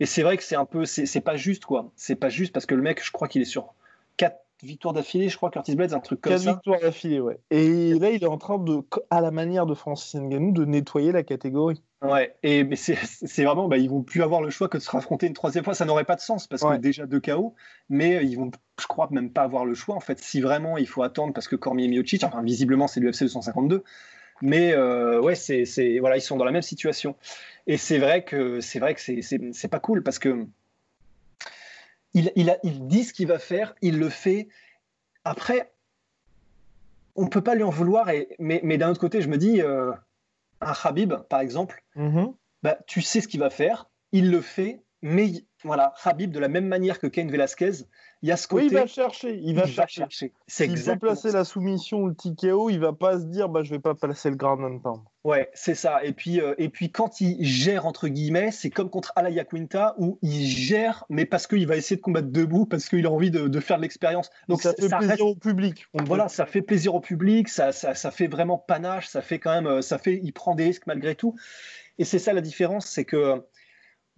Et 0.00 0.06
c'est 0.06 0.22
vrai 0.22 0.36
que 0.36 0.42
c'est 0.42 0.56
un 0.56 0.64
peu, 0.64 0.84
c'est 0.86 1.20
pas 1.20 1.36
juste 1.36 1.66
quoi. 1.66 1.92
C'est 1.94 2.16
pas 2.16 2.30
juste 2.30 2.52
parce 2.52 2.66
que 2.66 2.74
le 2.74 2.82
mec, 2.82 3.04
je 3.04 3.12
crois 3.12 3.28
qu'il 3.28 3.42
est 3.42 3.46
sur 3.46 3.74
quatre 4.16 4.44
victoires 4.62 4.94
d'affilée, 4.94 5.28
je 5.28 5.36
crois, 5.36 5.50
Curtis 5.50 5.76
Blades, 5.76 5.92
un 5.92 6.00
truc 6.00 6.20
comme 6.20 6.38
ça. 6.38 6.44
4 6.44 6.54
victoires 6.54 6.80
d'affilée, 6.80 7.20
ouais. 7.20 7.38
Et 7.50 7.94
là, 7.94 8.10
il 8.10 8.22
est 8.22 8.28
en 8.28 8.38
train 8.38 8.58
de, 8.58 8.80
à 9.10 9.20
la 9.20 9.30
manière 9.30 9.66
de 9.66 9.74
Francis 9.74 10.14
Ngannou, 10.14 10.52
de 10.52 10.64
nettoyer 10.64 11.12
la 11.12 11.22
catégorie. 11.22 11.82
Ouais, 12.04 12.36
et 12.42 12.64
mais 12.64 12.76
c'est 12.76 13.44
vraiment, 13.44 13.66
bah, 13.66 13.78
ils 13.78 13.88
vont 13.88 14.02
plus 14.02 14.22
avoir 14.22 14.42
le 14.42 14.50
choix 14.50 14.68
que 14.68 14.76
de 14.76 14.82
se 14.82 14.90
raffronter 14.90 15.26
une 15.26 15.32
troisième 15.32 15.64
fois. 15.64 15.74
Ça 15.74 15.86
n'aurait 15.86 16.04
pas 16.04 16.16
de 16.16 16.20
sens 16.20 16.46
parce 16.46 16.62
que 16.62 16.76
déjà 16.76 17.06
deux 17.06 17.20
KO, 17.20 17.54
mais 17.88 18.24
ils 18.26 18.36
vont, 18.36 18.50
je 18.78 18.86
crois, 18.86 19.08
même 19.10 19.30
pas 19.30 19.42
avoir 19.42 19.64
le 19.64 19.74
choix 19.74 19.94
en 19.94 20.00
fait. 20.00 20.18
Si 20.18 20.42
vraiment 20.42 20.76
il 20.76 20.86
faut 20.86 21.02
attendre 21.02 21.32
parce 21.32 21.48
que 21.48 21.56
Cormier 21.56 21.88
Miocic, 21.88 22.22
enfin 22.22 22.42
visiblement 22.42 22.88
c'est 22.88 23.00
l'UFC 23.00 23.22
252, 23.22 23.84
mais 24.42 24.74
euh, 24.74 25.18
ouais, 25.20 25.34
c'est 25.34 25.64
voilà, 25.98 26.18
ils 26.18 26.20
sont 26.20 26.36
dans 26.36 26.44
la 26.44 26.52
même 26.52 26.62
situation. 26.62 27.16
Et 27.66 27.78
c'est 27.78 27.98
vrai 27.98 28.22
que 28.22 28.60
c'est 28.60 28.80
vrai 28.80 28.94
que 28.94 29.00
c'est 29.00 29.68
pas 29.68 29.80
cool 29.80 30.02
parce 30.02 30.18
que 30.18 30.46
il, 32.12 32.32
il, 32.36 32.50
a, 32.50 32.58
il 32.64 32.86
dit 32.86 33.04
ce 33.04 33.14
qu'il 33.14 33.28
va 33.28 33.38
faire, 33.38 33.74
il 33.80 33.98
le 33.98 34.10
fait. 34.10 34.48
Après, 35.24 35.72
on 37.16 37.28
peut 37.28 37.42
pas 37.42 37.54
lui 37.54 37.62
en 37.62 37.70
vouloir, 37.70 38.10
et, 38.10 38.28
mais, 38.38 38.60
mais 38.62 38.76
d'un 38.76 38.90
autre 38.90 39.00
côté, 39.00 39.22
je 39.22 39.28
me 39.28 39.38
dis. 39.38 39.62
Euh, 39.62 39.92
un 40.60 40.72
Habib, 40.84 41.14
par 41.28 41.40
exemple, 41.40 41.82
mhm. 41.96 42.34
bah, 42.62 42.78
tu 42.86 43.02
sais 43.02 43.20
ce 43.20 43.28
qu'il 43.28 43.40
va 43.40 43.50
faire, 43.50 43.90
il 44.12 44.30
le 44.30 44.40
fait, 44.40 44.82
mais 45.02 45.44
voilà, 45.64 45.92
Habib, 46.04 46.30
de 46.30 46.38
la 46.38 46.48
même 46.48 46.66
manière 46.66 46.98
que 46.98 47.06
Ken 47.06 47.30
Velasquez, 47.30 47.84
il 48.22 48.28
y 48.28 48.32
a 48.32 48.36
ce 48.36 48.48
côté. 48.48 48.64
Oui, 48.64 48.68
il 48.70 48.74
va 48.74 48.86
chercher. 48.86 49.38
Il 49.42 49.54
va 49.54 49.66
chercher. 49.66 50.04
C'est 50.46 50.66
S'il 50.66 50.78
veut 50.78 50.98
placer 50.98 51.30
la 51.32 51.44
soumission 51.44 52.02
ou 52.02 52.08
le 52.08 52.14
TKO, 52.14 52.70
il 52.70 52.80
va 52.80 52.92
pas 52.92 53.18
se 53.18 53.24
dire 53.26 53.48
bah, 53.48 53.62
je 53.62 53.70
vais 53.70 53.78
pas 53.78 53.94
placer 53.94 54.30
le 54.30 54.36
ground 54.36 54.64
and 54.64 54.78
pound. 54.78 55.02
Ouais, 55.24 55.50
c'est 55.54 55.74
ça. 55.74 56.04
Et 56.04 56.12
puis, 56.12 56.38
euh, 56.38 56.54
et 56.58 56.68
puis 56.68 56.90
quand 56.90 57.22
il 57.22 57.42
gère, 57.46 57.86
entre 57.86 58.08
guillemets, 58.08 58.50
c'est 58.50 58.68
comme 58.68 58.90
contre 58.90 59.10
Alaya 59.16 59.44
Quinta 59.44 59.94
où 59.96 60.18
il 60.20 60.46
gère, 60.46 61.06
mais 61.08 61.24
parce 61.24 61.46
qu'il 61.46 61.66
va 61.66 61.76
essayer 61.76 61.96
de 61.96 62.02
combattre 62.02 62.28
debout, 62.28 62.66
parce 62.66 62.90
qu'il 62.90 63.06
a 63.06 63.10
envie 63.10 63.30
de, 63.30 63.60
faire 63.60 63.78
de 63.78 63.82
l'expérience. 63.82 64.28
Donc 64.48 64.60
ça, 64.60 64.74
fait 64.74 64.86
plaisir 64.86 65.26
au 65.26 65.34
public. 65.34 65.86
voilà, 65.94 66.28
ça 66.28 66.44
fait 66.44 66.60
plaisir 66.60 66.94
au 66.94 67.00
public, 67.00 67.48
ça, 67.48 67.72
ça, 67.72 67.94
ça, 67.94 68.10
fait 68.10 68.26
vraiment 68.26 68.58
panache, 68.58 69.08
ça 69.08 69.22
fait 69.22 69.38
quand 69.38 69.54
même, 69.54 69.66
euh, 69.66 69.80
ça 69.80 69.96
fait, 69.96 70.20
il 70.22 70.32
prend 70.32 70.54
des 70.54 70.64
risques 70.64 70.86
malgré 70.86 71.14
tout. 71.14 71.34
Et 71.98 72.04
c'est 72.04 72.18
ça 72.18 72.34
la 72.34 72.42
différence, 72.42 72.86
c'est 72.86 73.06
que 73.06 73.42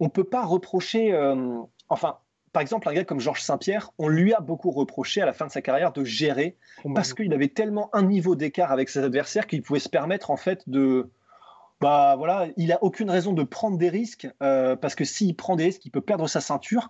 on 0.01 0.09
peut 0.09 0.25
pas 0.25 0.43
reprocher, 0.43 1.13
euh, 1.13 1.61
enfin, 1.87 2.17
par 2.57 2.63
exemple, 2.63 2.89
un 2.89 2.93
gars 2.93 3.05
comme 3.05 3.19
Georges 3.19 3.43
Saint-Pierre, 3.43 3.91
on 3.99 4.07
lui 4.07 4.33
a 4.33 4.39
beaucoup 4.39 4.71
reproché 4.71 5.21
à 5.21 5.27
la 5.27 5.33
fin 5.33 5.45
de 5.45 5.51
sa 5.51 5.61
carrière 5.61 5.93
de 5.93 6.03
gérer 6.03 6.57
parce 6.95 7.13
qu'il 7.13 7.31
avait 7.31 7.49
tellement 7.49 7.91
un 7.93 8.01
niveau 8.01 8.35
d'écart 8.35 8.71
avec 8.71 8.89
ses 8.89 8.97
adversaires 9.03 9.45
qu'il 9.45 9.61
pouvait 9.61 9.79
se 9.79 9.89
permettre 9.89 10.31
en 10.31 10.37
fait 10.37 10.67
de, 10.67 11.11
bah 11.81 12.15
voilà, 12.17 12.47
il 12.57 12.71
a 12.71 12.83
aucune 12.83 13.11
raison 13.11 13.33
de 13.33 13.43
prendre 13.43 13.77
des 13.77 13.89
risques 13.89 14.27
euh, 14.41 14.75
parce 14.75 14.95
que 14.95 15.05
s'il 15.05 15.35
prend 15.35 15.55
des 15.55 15.65
risques, 15.65 15.85
il 15.85 15.91
peut 15.91 16.01
perdre 16.01 16.27
sa 16.27 16.41
ceinture. 16.41 16.89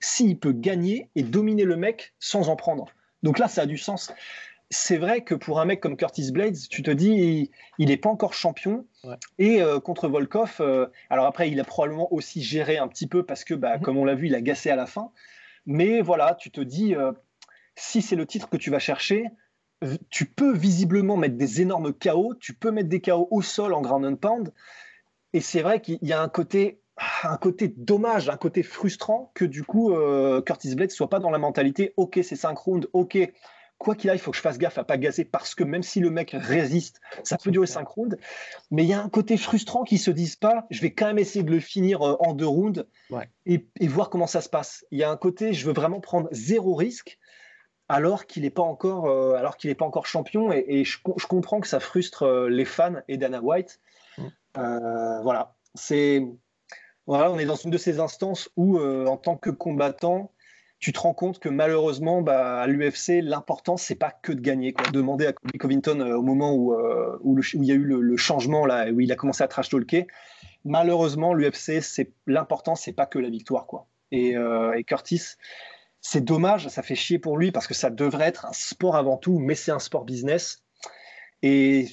S'il 0.00 0.38
peut 0.38 0.52
gagner 0.52 1.08
et 1.14 1.22
dominer 1.22 1.64
le 1.64 1.76
mec 1.76 2.14
sans 2.18 2.48
en 2.48 2.56
prendre. 2.56 2.86
Donc 3.22 3.38
là, 3.38 3.48
ça 3.48 3.62
a 3.62 3.66
du 3.66 3.78
sens. 3.78 4.12
C'est 4.70 4.98
vrai 4.98 5.22
que 5.24 5.34
pour 5.34 5.60
un 5.60 5.64
mec 5.64 5.80
comme 5.80 5.96
Curtis 5.96 6.30
Blades, 6.30 6.58
tu 6.68 6.82
te 6.82 6.90
dis, 6.90 7.50
il 7.78 7.88
n'est 7.88 7.96
pas 7.96 8.10
encore 8.10 8.34
champion. 8.34 8.86
Et 9.38 9.62
euh, 9.62 9.80
contre 9.80 10.08
Volkov, 10.08 10.56
euh, 10.60 10.86
alors 11.08 11.24
après, 11.26 11.50
il 11.50 11.58
a 11.58 11.64
probablement 11.64 12.12
aussi 12.12 12.42
géré 12.42 12.76
un 12.76 12.86
petit 12.86 13.06
peu 13.06 13.24
parce 13.24 13.44
que, 13.44 13.54
bah, 13.54 13.76
-hmm. 13.76 13.80
comme 13.80 13.96
on 13.96 14.04
l'a 14.04 14.14
vu, 14.14 14.26
il 14.26 14.34
a 14.34 14.42
gassé 14.42 14.70
à 14.70 14.76
la 14.76 14.86
fin. 14.86 15.10
Mais 15.64 16.02
voilà, 16.02 16.34
tu 16.34 16.50
te 16.50 16.60
dis, 16.60 16.94
euh, 16.94 17.12
si 17.76 18.02
c'est 18.02 18.16
le 18.16 18.26
titre 18.26 18.48
que 18.50 18.58
tu 18.58 18.70
vas 18.70 18.78
chercher, 18.78 19.24
tu 20.10 20.26
peux 20.26 20.52
visiblement 20.52 21.16
mettre 21.16 21.36
des 21.36 21.60
énormes 21.60 21.92
KO, 21.92 22.34
tu 22.34 22.52
peux 22.54 22.70
mettre 22.70 22.88
des 22.88 23.00
KO 23.00 23.28
au 23.30 23.42
sol 23.42 23.72
en 23.74 23.80
ground 23.80 24.04
and 24.04 24.16
pound. 24.16 24.52
Et 25.32 25.40
c'est 25.40 25.62
vrai 25.62 25.80
qu'il 25.80 25.98
y 26.02 26.12
a 26.12 26.20
un 26.20 26.28
côté, 26.28 26.80
un 27.22 27.36
côté 27.36 27.68
dommage, 27.68 28.28
un 28.28 28.36
côté 28.36 28.62
frustrant 28.62 29.30
que 29.34 29.44
du 29.44 29.64
coup 29.64 29.92
euh, 29.92 30.42
Curtis 30.42 30.74
Blade 30.74 30.90
soit 30.90 31.08
pas 31.08 31.20
dans 31.20 31.30
la 31.30 31.38
mentalité 31.38 31.94
ok 31.96 32.20
c'est 32.22 32.36
5 32.36 32.58
rounds, 32.58 32.88
ok 32.92 33.18
quoi 33.78 33.94
qu'il 33.94 34.10
aille 34.10 34.16
il 34.16 34.20
faut 34.20 34.32
que 34.32 34.36
je 34.36 34.42
fasse 34.42 34.58
gaffe 34.58 34.78
à 34.78 34.84
pas 34.84 34.96
gazer 34.96 35.24
parce 35.24 35.54
que 35.54 35.62
même 35.62 35.84
si 35.84 36.00
le 36.00 36.10
mec 36.10 36.34
résiste, 36.36 37.00
ça 37.22 37.38
peut 37.38 37.52
durer 37.52 37.68
5 37.68 37.86
rounds. 37.86 38.18
Mais 38.72 38.82
il 38.82 38.88
y 38.88 38.92
a 38.92 39.00
un 39.00 39.08
côté 39.08 39.36
frustrant 39.36 39.84
qui 39.84 39.98
se 39.98 40.10
disent 40.10 40.36
pas 40.36 40.66
je 40.70 40.80
vais 40.80 40.92
quand 40.92 41.06
même 41.06 41.18
essayer 41.18 41.44
de 41.44 41.50
le 41.50 41.60
finir 41.60 42.02
euh, 42.02 42.16
en 42.20 42.34
deux 42.34 42.46
rounds 42.46 42.86
et, 43.46 43.66
et, 43.78 43.88
voir 43.88 44.10
comment 44.10 44.26
ça 44.26 44.40
se 44.40 44.48
passe. 44.48 44.84
Il 44.90 44.98
y 44.98 45.04
a 45.04 45.10
un 45.10 45.16
côté 45.16 45.52
je 45.52 45.66
veux 45.66 45.72
vraiment 45.72 46.00
prendre 46.00 46.28
zéro 46.32 46.74
risque 46.74 47.18
alors 47.88 48.26
qu'il 48.26 48.42
n'est 48.42 48.50
pas 48.50 48.62
encore, 48.62 49.06
euh, 49.06 49.34
alors 49.34 49.56
qu'il 49.56 49.74
pas 49.74 49.86
encore 49.86 50.06
champion. 50.06 50.52
Et, 50.52 50.84
je, 50.84 50.98
comprends 51.26 51.60
que 51.60 51.68
ça 51.68 51.80
frustre 51.80 52.48
les 52.48 52.66
fans 52.66 52.96
et 53.06 53.16
Dana 53.16 53.40
White. 53.40 53.80
Mm. 54.18 55.20
Voilà, 55.22 55.56
c'est 55.74 56.22
voilà, 57.08 57.32
on 57.32 57.38
est 57.38 57.46
dans 57.46 57.56
une 57.56 57.70
de 57.70 57.78
ces 57.78 57.98
instances 57.98 58.50
où, 58.56 58.78
en 58.78 59.16
tant 59.16 59.36
que 59.36 59.50
combattant, 59.50 60.30
tu 60.78 60.92
te 60.92 61.00
rends 61.00 61.14
compte 61.14 61.40
que 61.40 61.48
malheureusement, 61.48 62.22
bah, 62.22 62.60
à 62.60 62.66
l'UFC, 62.68 63.20
l'important, 63.22 63.76
c'est 63.76 63.96
pas 63.96 64.10
que 64.10 64.30
de 64.30 64.40
gagner. 64.40 64.72
Quoi. 64.72 64.86
Demander 64.92 65.26
à 65.26 65.32
Covington 65.58 66.00
au 66.00 66.22
moment 66.22 66.54
où, 66.54 66.74
où, 67.22 67.40
il 67.54 67.64
y 67.64 67.72
a 67.72 67.74
eu 67.74 67.82
le, 67.82 68.16
changement, 68.16 68.66
là, 68.66 68.90
où 68.92 69.00
il 69.00 69.10
a 69.10 69.16
commencé 69.16 69.42
à 69.42 69.48
trash 69.48 69.70
talker, 69.70 70.06
malheureusement, 70.64 71.32
l'UFC, 71.32 71.80
c'est 71.80 72.12
l'important, 72.26 72.76
c'est 72.76 72.92
pas 72.92 73.06
que 73.06 73.18
la 73.18 73.30
victoire. 73.30 73.66
Quoi. 73.66 73.86
Et, 74.12 74.34
et 74.76 74.84
Curtis, 74.84 75.22
c'est 76.00 76.22
dommage, 76.22 76.68
ça 76.68 76.82
fait 76.82 76.94
chier 76.94 77.18
pour 77.18 77.38
lui 77.38 77.52
parce 77.52 77.66
que 77.66 77.74
ça 77.74 77.90
devrait 77.90 78.28
être 78.28 78.46
un 78.46 78.52
sport 78.52 78.96
avant 78.96 79.16
tout, 79.16 79.38
mais 79.38 79.54
c'est 79.54 79.72
un 79.72 79.78
sport 79.78 80.04
business. 80.04 80.62
Et 81.42 81.88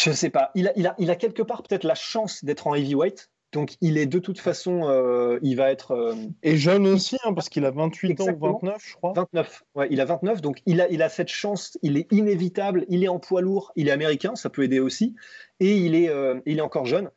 je 0.00 0.10
ne 0.10 0.14
sais 0.14 0.30
pas, 0.30 0.50
il 0.54 0.68
a, 0.68 0.72
il 0.76 0.86
a, 0.86 0.94
il 0.98 1.10
a 1.10 1.16
quelque 1.16 1.42
part 1.42 1.62
peut-être 1.62 1.84
la 1.84 1.94
chance 1.94 2.44
d'être 2.44 2.66
en 2.66 2.74
heavyweight. 2.74 3.30
Donc 3.52 3.74
il 3.80 3.98
est 3.98 4.06
de 4.06 4.18
toute 4.20 4.38
façon, 4.38 4.88
euh, 4.88 5.38
il 5.42 5.56
va 5.56 5.70
être. 5.72 5.90
Euh, 5.90 6.14
et 6.42 6.56
jeune 6.56 6.86
aussi, 6.86 7.16
hein, 7.24 7.34
parce 7.34 7.48
qu'il 7.48 7.64
a 7.64 7.72
28 7.72 8.20
ans 8.20 8.28
ou 8.28 8.38
29, 8.38 8.82
je 8.86 8.94
crois. 8.94 9.12
29, 9.14 9.64
ouais, 9.74 9.88
il 9.90 10.00
a 10.00 10.04
29, 10.04 10.40
donc 10.40 10.62
il 10.66 10.80
a, 10.80 10.88
il 10.88 11.02
a 11.02 11.08
cette 11.08 11.28
chance, 11.28 11.76
il 11.82 11.96
est 11.98 12.10
inévitable, 12.12 12.86
il 12.88 13.02
est 13.02 13.08
en 13.08 13.18
poids 13.18 13.40
lourd, 13.40 13.72
il 13.74 13.88
est 13.88 13.90
américain, 13.90 14.36
ça 14.36 14.50
peut 14.50 14.62
aider 14.62 14.78
aussi, 14.78 15.16
et 15.58 15.76
il 15.76 15.96
est, 15.96 16.08
euh, 16.08 16.40
il 16.46 16.58
est 16.58 16.62
encore 16.62 16.86
jeune. 16.86 17.10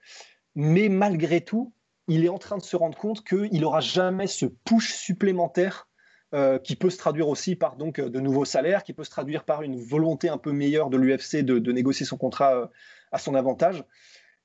Mais 0.55 0.89
malgré 0.89 1.41
tout, 1.41 1.71
il 2.07 2.25
est 2.25 2.29
en 2.29 2.39
train 2.39 2.57
de 2.57 2.63
se 2.63 2.75
rendre 2.75 2.97
compte 2.97 3.23
qu'il 3.23 3.61
n'aura 3.61 3.79
jamais 3.79 4.27
ce 4.27 4.47
push 4.47 4.93
supplémentaire 4.93 5.87
euh, 6.33 6.57
qui 6.57 6.75
peut 6.75 6.89
se 6.89 6.97
traduire 6.97 7.27
aussi 7.27 7.55
par 7.55 7.75
donc 7.75 8.01
de 8.01 8.19
nouveaux 8.19 8.43
salaires, 8.43 8.83
qui 8.83 8.93
peut 8.93 9.03
se 9.03 9.11
traduire 9.11 9.43
par 9.43 9.61
une 9.61 9.79
volonté 9.79 10.29
un 10.29 10.39
peu 10.39 10.51
meilleure 10.51 10.89
de 10.89 10.97
l'UFC 10.97 11.43
de, 11.43 11.71
négocier 11.71 12.07
son 12.07 12.17
contrat 12.17 12.55
euh, 12.55 12.65
à 13.11 13.19
son 13.19 13.35
avantage. 13.35 13.83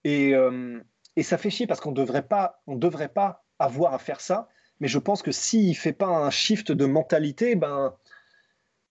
Euh, 0.07 0.81
et, 1.17 1.23
ça 1.23 1.39
fait 1.39 1.49
chier 1.49 1.67
parce 1.67 1.81
qu'on 1.81 1.93
devrait 1.93 2.27
pas, 2.27 2.61
on 2.67 2.77
devrait 2.77 3.09
pas 3.09 3.47
avoir 3.59 3.95
à 3.95 3.99
faire 3.99 4.21
ça. 4.21 4.49
Mais 4.81 4.89
je 4.89 4.99
pense 4.99 5.23
que 5.23 5.33
s'il 5.33 5.75
fait 5.75 5.95
pas 5.95 6.09
un 6.09 6.29
shift 6.29 6.73
de 6.73 6.85
mentalité, 6.85 7.57
ben 7.57 7.95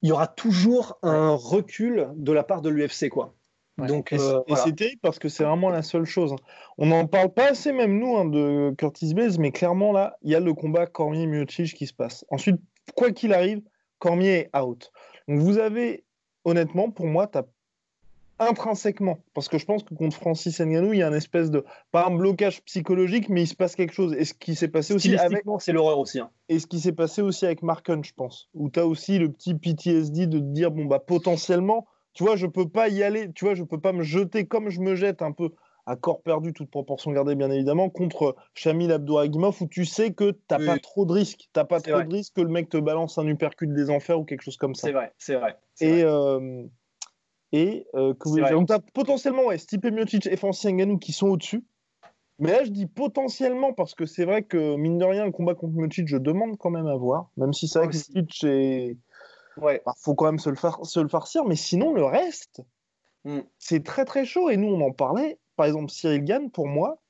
il 0.02 0.10
y 0.10 0.12
aura 0.12 0.26
toujours 0.26 0.98
un 1.04 1.30
recul 1.30 2.08
de 2.16 2.32
la 2.32 2.44
part 2.44 2.64
de 2.64 2.70
l'UFC, 2.70 3.10
quoi. 3.10 3.36
Donc, 3.78 4.12
et 4.12 4.18
c'est 4.18 4.76
terrible 4.76 5.02
parce 5.04 5.20
que 5.20 5.30
c'est 5.30 5.44
vraiment 5.44 5.70
la 5.70 5.84
seule 5.84 6.06
chose. 6.06 6.36
On 6.80 6.88
n'en 6.88 7.06
parle 7.06 7.32
pas 7.32 7.52
assez, 7.52 7.72
même 7.72 8.00
nous, 8.00 8.18
hein, 8.18 8.26
de 8.26 8.74
Curtis 8.76 9.14
Blaze, 9.14 9.38
mais 9.38 9.52
clairement 9.52 9.92
là, 9.92 10.18
il 10.24 10.32
y 10.32 10.36
a 10.36 10.40
le 10.40 10.56
combat 10.56 10.88
Cormier-Miocic 10.88 11.76
qui 11.76 11.86
se 11.86 11.94
passe. 11.94 12.26
Ensuite, 12.32 12.60
quoi 12.96 13.12
qu'il 13.12 13.34
arrive, 13.34 13.62
Cormier 14.00 14.50
est 14.54 14.58
out. 14.58 14.92
Donc 15.28 15.40
vous 15.40 15.58
avez, 15.58 16.04
honnêtement, 16.46 16.90
pour 16.90 17.08
moi, 17.08 17.28
tu 17.28 17.40
as 17.40 17.46
intrinsèquement, 18.40 19.20
parce 19.34 19.48
que 19.48 19.58
je 19.58 19.66
pense 19.66 19.84
que 19.84 19.96
contre 19.96 20.16
Francis 20.16 20.60
Ngannou, 20.60 20.94
il 20.94 21.00
y 21.00 21.02
a 21.02 21.08
un 21.08 21.14
espèce 21.14 21.50
de, 21.50 21.66
pas 21.92 22.06
un 22.06 22.16
blocage 22.16 22.62
psychologique, 22.64 23.30
mais 23.30 23.44
il 23.44 23.48
se 23.48 23.56
passe 23.56 23.76
quelque 23.76 23.94
chose. 23.94 24.14
Et 24.14 24.26
ce 24.26 24.34
qui 24.34 24.56
s'est 24.56 24.68
passé 24.68 24.94
aussi 24.94 25.16
avec... 25.18 25.44
c'est 25.60 25.72
l'horreur 25.72 25.98
aussi. 25.98 26.20
Hein. 26.20 26.30
Et 26.50 26.60
ce 26.60 26.68
qui 26.68 26.80
s'est 26.80 26.92
passé 26.92 27.22
aussi 27.22 27.46
avec 27.46 27.64
Mark 27.64 27.90
je 28.04 28.14
pense, 28.14 28.50
où 28.54 28.70
tu 28.70 28.80
as 28.80 28.86
aussi 28.86 29.18
le 29.18 29.32
petit 29.32 29.56
PTSD 29.56 30.28
de 30.28 30.40
te 30.40 30.44
dire, 30.44 30.72
bon, 30.72 30.86
bah 30.86 31.00
potentiellement, 31.00 31.88
tu 32.14 32.24
vois, 32.24 32.36
je 32.36 32.46
peux 32.46 32.70
pas 32.70 32.90
y 32.90 33.02
aller, 33.04 33.32
tu 33.34 33.46
vois, 33.46 33.56
je 33.56 33.64
peux 33.64 33.80
pas 33.80 33.94
me 33.94 34.04
jeter 34.04 34.46
comme 34.46 34.70
je 34.70 34.82
me 34.82 34.96
jette 34.96 35.22
un 35.22 35.32
peu 35.32 35.52
à 35.88 35.96
corps 35.96 36.22
perdu, 36.22 36.52
toute 36.52 36.70
proportion 36.70 37.12
gardée 37.14 37.36
bien 37.36 37.50
évidemment, 37.50 37.90
contre 37.90 38.36
Shamil 38.54 38.92
Abdouragimov, 38.92 39.62
où 39.62 39.68
tu 39.68 39.86
sais 39.86 40.12
que 40.12 40.32
tu 40.32 40.40
n'as 40.52 40.64
pas 40.64 40.78
trop 40.78 41.06
de 41.06 41.14
risques. 41.14 41.50
Tu 41.54 41.66
pas 41.66 41.80
trop 41.80 42.02
de 42.02 42.14
risques 42.14 42.36
que 42.36 42.42
le 42.42 42.50
mec 42.50 42.68
te 42.68 42.78
balance 42.78 43.18
un 43.18 43.26
uppercut 43.26 43.74
des 43.74 43.90
enfers 43.90 44.20
ou 44.20 44.26
quelque 44.26 44.42
chose 44.42 44.58
comme 44.58 44.76
ça. 44.76 44.88
C'est 44.88 44.94
vrai, 44.94 45.14
c'est 45.18 45.36
vrai. 45.36 45.58
Et, 45.80 46.04
euh, 46.04 46.64
et 47.54 47.88
euh, 47.96 48.14
donc 48.52 48.68
tu 48.68 48.74
as 48.74 48.80
potentiellement 48.94 49.46
ouais, 49.46 49.58
Stipe 49.58 49.86
Miocic 49.86 50.28
et 50.28 50.36
Francis 50.36 50.70
Ngannou 50.70 50.98
qui 50.98 51.14
sont 51.14 51.30
au-dessus. 51.30 51.66
Mais 52.40 52.52
là, 52.52 52.66
je 52.66 52.70
dis 52.70 52.86
potentiellement 52.86 53.72
parce 53.72 53.96
que 53.96 54.06
c'est 54.06 54.26
vrai 54.26 54.44
que, 54.44 54.76
mine 54.76 54.98
de 54.98 55.06
rien, 55.06 55.26
le 55.26 55.32
combat 55.32 55.56
contre 55.56 55.74
Miocic, 55.76 56.08
je 56.08 56.18
demande 56.18 56.58
quand 56.58 56.70
même 56.70 56.88
à 56.88 56.98
voir. 56.98 57.32
Même 57.38 57.54
si 57.54 57.70
c'est 57.70 57.80
vrai 57.80 57.88
que 57.88 57.96
Stitch 57.96 58.44
est. 58.44 58.98
Ouais. 59.56 59.82
Bah, 59.86 59.94
faut 59.98 60.16
quand 60.16 60.26
même 60.26 60.38
se 60.38 60.50
le, 60.50 60.58
se 60.84 61.00
le 61.00 61.08
farcir. 61.08 61.46
Mais 61.46 61.56
sinon, 61.56 61.94
le 61.94 62.04
reste, 62.04 62.62
hmm. 63.24 63.40
c'est 63.58 63.84
très 63.86 64.04
très 64.04 64.26
chaud. 64.26 64.50
Et 64.50 64.58
nous, 64.58 64.68
on 64.68 64.82
en 64.82 64.92
parlait 64.92 65.40
par 65.58 65.66
exemple, 65.66 65.92
Cyril 65.92 66.24
Gann, 66.24 66.50
pour 66.50 66.68
moi, 66.68 67.02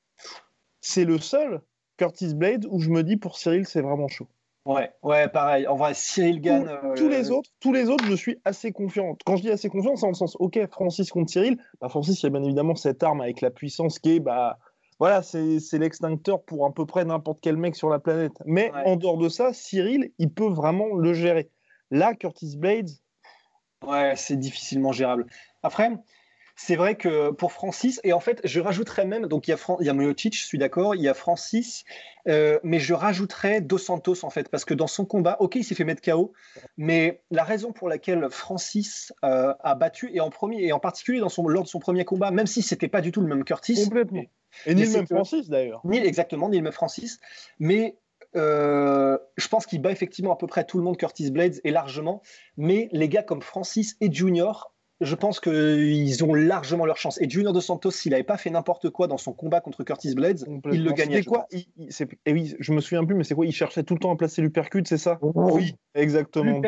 c'est 0.80 1.04
le 1.04 1.18
seul 1.18 1.60
Curtis 1.98 2.34
Blade 2.34 2.66
où 2.68 2.80
je 2.80 2.90
me 2.90 3.04
dis 3.04 3.16
pour 3.16 3.36
Cyril, 3.36 3.66
c'est 3.66 3.82
vraiment 3.82 4.08
chaud. 4.08 4.26
Ouais, 4.64 4.90
ouais, 5.02 5.28
pareil. 5.28 5.66
En 5.66 5.76
vrai, 5.76 5.94
Cyril 5.94 6.40
Gann. 6.40 6.64
Tous, 6.96 7.04
euh, 7.04 7.08
les 7.08 7.30
autres, 7.30 7.50
tous 7.60 7.72
les 7.72 7.88
autres, 7.88 8.04
je 8.04 8.14
suis 8.14 8.38
assez 8.44 8.72
confiant. 8.72 9.16
Quand 9.24 9.36
je 9.36 9.42
dis 9.42 9.50
assez 9.50 9.68
confiant, 9.68 9.96
c'est 9.96 10.02
dans 10.02 10.08
le 10.08 10.14
sens, 10.14 10.36
ok, 10.40 10.58
Francis 10.70 11.10
contre 11.10 11.30
Cyril. 11.30 11.58
Bah, 11.80 11.88
Francis, 11.88 12.20
il 12.22 12.24
y 12.24 12.26
a 12.26 12.30
bien 12.30 12.42
évidemment 12.42 12.74
cette 12.74 13.02
arme 13.02 13.20
avec 13.20 13.40
la 13.40 13.50
puissance 13.50 13.98
qui 13.98 14.16
est, 14.16 14.20
bah, 14.20 14.58
voilà, 14.98 15.22
c'est 15.22 15.78
l'extincteur 15.78 16.42
pour 16.42 16.66
à 16.66 16.72
peu 16.72 16.84
près 16.84 17.04
n'importe 17.04 17.38
quel 17.40 17.56
mec 17.56 17.76
sur 17.76 17.88
la 17.88 17.98
planète. 17.98 18.32
Mais 18.46 18.72
en 18.84 18.96
dehors 18.96 19.16
de 19.16 19.28
ça, 19.28 19.52
Cyril, 19.52 20.12
il 20.18 20.30
peut 20.30 20.48
vraiment 20.48 20.96
le 20.96 21.14
gérer. 21.14 21.50
Là, 21.90 22.14
Curtis 22.14 22.56
Blades. 22.56 22.90
Ouais, 23.86 24.14
c'est 24.16 24.36
difficilement 24.36 24.92
gérable. 24.92 25.26
Après, 25.62 25.90
c'est 26.60 26.74
vrai 26.74 26.96
que 26.96 27.30
pour 27.30 27.52
Francis, 27.52 28.00
et 28.02 28.12
en 28.12 28.18
fait, 28.18 28.40
je 28.42 28.58
rajouterais 28.58 29.06
même, 29.06 29.26
donc 29.26 29.46
il 29.46 29.52
y 29.52 29.54
a, 29.54 29.56
Fran 29.56 29.78
il 29.80 29.86
y 29.86 29.90
a 29.90 29.94
je 29.94 30.44
suis 30.44 30.58
d'accord, 30.58 30.96
il 30.96 31.00
y 31.00 31.08
a 31.08 31.14
Francis, 31.14 31.84
euh, 32.26 32.58
mais 32.64 32.80
je 32.80 32.94
rajouterais 32.94 33.60
Dos 33.60 33.78
Santos 33.78 34.24
en 34.24 34.30
fait, 34.30 34.48
parce 34.48 34.64
que 34.64 34.74
dans 34.74 34.88
son 34.88 35.04
combat, 35.04 35.36
ok, 35.38 35.54
il 35.54 35.64
s'est 35.64 35.76
fait 35.76 35.84
mettre 35.84 36.02
KO, 36.02 36.32
mais 36.76 37.22
la 37.30 37.44
raison 37.44 37.70
pour 37.72 37.88
laquelle 37.88 38.26
Francis 38.28 39.12
euh, 39.24 39.54
a 39.60 39.76
battu, 39.76 40.10
et 40.12 40.18
en, 40.18 40.30
premier, 40.30 40.64
et 40.64 40.72
en 40.72 40.80
particulier 40.80 41.20
dans 41.20 41.28
son, 41.28 41.46
lors 41.46 41.62
de 41.62 41.68
son 41.68 41.78
premier 41.78 42.04
combat, 42.04 42.32
même 42.32 42.48
si 42.48 42.60
c'était 42.60 42.88
pas 42.88 43.02
du 43.02 43.12
tout 43.12 43.20
le 43.20 43.28
même 43.28 43.44
Curtis. 43.44 43.84
Complètement. 43.84 44.24
Et, 44.66 44.74
ni 44.74 44.84
le 44.84 44.90
même 44.90 45.06
Francis 45.06 45.48
d'ailleurs. 45.48 45.80
Ni 45.84 45.98
exactement, 45.98 46.48
ni 46.48 46.56
le 46.56 46.64
même 46.64 46.72
Francis, 46.72 47.20
mais 47.60 47.98
euh, 48.34 49.16
je 49.36 49.46
pense 49.46 49.64
qu'il 49.64 49.80
bat 49.80 49.92
effectivement 49.92 50.32
à 50.32 50.36
peu 50.36 50.48
près 50.48 50.64
tout 50.64 50.78
le 50.78 50.82
monde, 50.82 50.96
Curtis 50.96 51.30
Blades, 51.30 51.60
et 51.62 51.70
largement. 51.70 52.20
Mais 52.56 52.88
les 52.90 53.08
gars 53.08 53.22
comme 53.22 53.42
Francis 53.42 53.96
et 54.00 54.12
Junior, 54.12 54.74
je 55.00 55.14
pense 55.14 55.38
qu'ils 55.38 56.24
ont 56.24 56.34
largement 56.34 56.84
leur 56.84 56.96
chance. 56.96 57.20
Et 57.20 57.30
Junior 57.30 57.52
Dos 57.52 57.60
Santos, 57.60 57.92
s'il 57.92 58.10
n'avait 58.10 58.24
pas 58.24 58.36
fait 58.36 58.50
n'importe 58.50 58.90
quoi 58.90 59.06
dans 59.06 59.16
son 59.16 59.32
combat 59.32 59.60
contre 59.60 59.84
Curtis 59.84 60.14
Blades, 60.14 60.44
il 60.72 60.84
le 60.84 60.92
gagnait. 60.92 61.22
quoi 61.22 61.46
Et 61.50 61.66
eh 62.26 62.32
oui, 62.32 62.56
je 62.58 62.72
me 62.72 62.80
souviens 62.80 63.04
plus, 63.04 63.14
mais 63.14 63.24
c'est 63.24 63.34
quoi 63.34 63.46
Il 63.46 63.52
cherchait 63.52 63.84
tout 63.84 63.94
le 63.94 64.00
temps 64.00 64.12
à 64.12 64.16
placer 64.16 64.42
l'uppercut, 64.42 64.82
c'est 64.86 64.98
ça? 64.98 65.18
Oui, 65.22 65.74
exactement. 65.94 66.60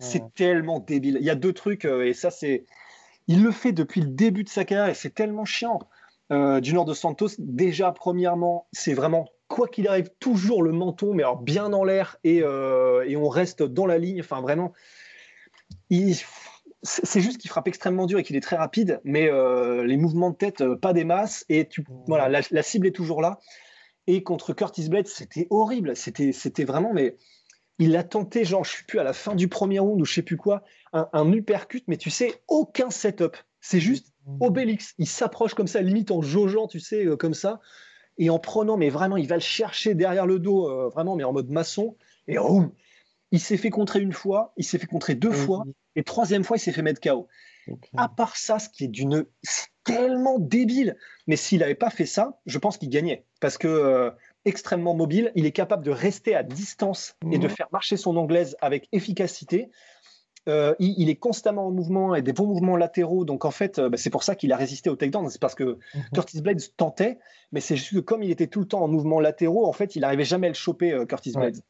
C'est 0.00 0.34
tellement 0.34 0.80
débile. 0.80 1.18
Il 1.20 1.26
y 1.26 1.30
a 1.30 1.36
deux 1.36 1.52
trucs, 1.52 1.84
euh, 1.84 2.06
et 2.06 2.14
ça, 2.14 2.30
c'est. 2.30 2.64
Il 3.26 3.42
le 3.42 3.52
fait 3.52 3.72
depuis 3.72 4.00
le 4.00 4.08
début 4.08 4.44
de 4.44 4.48
sa 4.48 4.64
carrière, 4.64 4.88
et 4.88 4.94
c'est 4.94 5.14
tellement 5.14 5.44
chiant. 5.44 5.78
Euh, 6.32 6.60
Junior 6.62 6.84
Dos 6.84 6.94
Santos, 6.94 7.28
déjà, 7.38 7.92
premièrement, 7.92 8.66
c'est 8.72 8.92
vraiment 8.92 9.28
quoi 9.46 9.68
qu'il 9.68 9.86
arrive, 9.86 10.10
toujours 10.18 10.62
le 10.62 10.72
menton, 10.72 11.14
mais 11.14 11.22
alors 11.22 11.40
bien 11.40 11.72
en 11.72 11.84
l'air, 11.84 12.18
et, 12.24 12.42
euh, 12.42 13.04
et 13.06 13.16
on 13.16 13.28
reste 13.28 13.62
dans 13.62 13.86
la 13.86 13.98
ligne. 13.98 14.20
Enfin, 14.20 14.40
vraiment. 14.40 14.72
Il, 15.90 16.16
c'est 16.84 17.20
juste 17.20 17.38
qu'il 17.38 17.50
frappe 17.50 17.66
extrêmement 17.66 18.06
dur 18.06 18.18
et 18.18 18.22
qu'il 18.22 18.36
est 18.36 18.42
très 18.42 18.56
rapide, 18.56 19.00
mais 19.04 19.30
euh, 19.30 19.84
les 19.84 19.96
mouvements 19.96 20.30
de 20.30 20.36
tête, 20.36 20.60
euh, 20.60 20.76
pas 20.76 20.92
des 20.92 21.04
masses. 21.04 21.44
Et 21.48 21.66
tu, 21.66 21.84
voilà, 22.06 22.42
la, 22.50 22.62
cible 22.62 22.86
est 22.86 22.94
toujours 22.94 23.22
là. 23.22 23.40
Et 24.06 24.22
contre 24.22 24.52
Curtis 24.52 24.90
Blade, 24.90 25.06
c'était 25.06 25.46
horrible. 25.48 25.96
C'était, 25.96 26.64
vraiment, 26.64 26.92
mais 26.92 27.16
il 27.78 27.96
a 27.96 28.04
tenté, 28.04 28.44
genre, 28.44 28.64
je 28.64 28.70
suis 28.70 28.84
plus 28.84 28.98
à 28.98 29.02
la 29.02 29.14
fin 29.14 29.34
du 29.34 29.48
premier 29.48 29.78
round 29.78 30.00
ou 30.00 30.04
je 30.04 30.12
sais 30.12 30.22
plus 30.22 30.36
quoi, 30.36 30.62
un, 30.92 31.08
un 31.14 31.32
uppercut, 31.32 31.84
mais 31.86 31.96
tu 31.96 32.10
sais, 32.10 32.42
aucun 32.48 32.90
setup. 32.90 33.36
C'est 33.60 33.80
juste 33.80 34.12
Obélix. 34.40 34.94
Il 34.98 35.06
s'approche 35.06 35.54
comme 35.54 35.66
ça, 35.66 35.80
limite 35.80 36.10
en 36.10 36.20
jaugeant, 36.20 36.66
tu 36.66 36.80
sais, 36.80 37.06
euh, 37.06 37.16
comme 37.16 37.34
ça. 37.34 37.60
Et 38.18 38.28
en 38.28 38.38
prenant, 38.38 38.76
mais 38.76 38.90
vraiment, 38.90 39.16
il 39.16 39.26
va 39.26 39.36
le 39.36 39.40
chercher 39.40 39.94
derrière 39.94 40.26
le 40.26 40.38
dos, 40.38 40.90
vraiment, 40.90 41.16
mais 41.16 41.24
en 41.24 41.32
mode 41.32 41.50
maçon. 41.50 41.96
Et 42.28 42.38
roum, 42.38 42.70
il 43.32 43.40
s'est 43.40 43.56
fait 43.56 43.70
contrer 43.70 44.00
une 44.00 44.12
fois, 44.12 44.52
il 44.56 44.64
s'est 44.64 44.78
fait 44.78 44.86
contrer 44.86 45.16
deux 45.16 45.32
fois, 45.32 45.64
et 45.96 46.02
troisième 46.02 46.44
fois, 46.44 46.56
il 46.56 46.60
s'est 46.60 46.72
fait 46.72 46.82
mettre 46.82 47.00
KO. 47.00 47.28
À 47.96 48.08
part 48.08 48.36
ça, 48.36 48.58
ce 48.58 48.68
qui 48.68 48.84
est 48.84 48.88
d'une 48.88 49.24
tellement 49.84 50.38
débile. 50.38 50.96
Mais 51.26 51.36
s'il 51.36 51.60
n'avait 51.60 51.74
pas 51.74 51.90
fait 51.90 52.06
ça, 52.06 52.40
je 52.46 52.58
pense 52.58 52.78
qu'il 52.78 52.90
gagnait. 52.90 53.24
Parce 53.40 53.58
que 53.58 53.68
euh, 53.68 54.10
extrêmement 54.44 54.94
mobile, 54.94 55.30
il 55.34 55.46
est 55.46 55.52
capable 55.52 55.84
de 55.84 55.90
rester 55.90 56.34
à 56.34 56.42
distance 56.42 57.16
et 57.30 57.38
de 57.38 57.46
mhm. 57.46 57.54
faire 57.54 57.68
marcher 57.72 57.96
son 57.96 58.16
anglaise 58.16 58.56
avec 58.60 58.88
efficacité. 58.92 59.70
Euh, 60.46 60.74
il, 60.78 61.08
est 61.08 61.16
constamment 61.16 61.68
en 61.68 61.70
mouvement 61.70 62.14
et 62.14 62.20
des 62.20 62.34
bons 62.34 62.46
mouvements 62.46 62.76
latéraux. 62.76 63.24
Donc 63.24 63.46
en 63.46 63.50
fait, 63.50 63.78
euh, 63.78 63.88
bah, 63.88 63.96
c'est 63.96 64.10
pour 64.10 64.24
ça 64.24 64.34
qu'il 64.34 64.52
a 64.52 64.58
résisté 64.58 64.90
au 64.90 64.96
takedown. 64.96 65.30
C'est 65.30 65.40
parce 65.40 65.54
que 65.54 65.78
mhm. 65.94 66.02
Curtis 66.12 66.42
Blades 66.42 66.60
tentait, 66.76 67.18
mais 67.52 67.60
c'est 67.60 67.76
juste 67.76 67.94
que 67.94 68.00
comme 68.00 68.22
il 68.22 68.30
était 68.30 68.48
tout 68.48 68.60
le 68.60 68.66
temps 68.66 68.82
en 68.82 68.88
mouvement 68.88 69.20
latéraux, 69.20 69.66
en 69.66 69.72
fait, 69.72 69.96
il 69.96 70.00
n'arrivait 70.00 70.24
jamais 70.24 70.48
à 70.48 70.50
le 70.50 70.54
choper, 70.54 71.04
Curtis 71.08 71.32
Blades. 71.32 71.60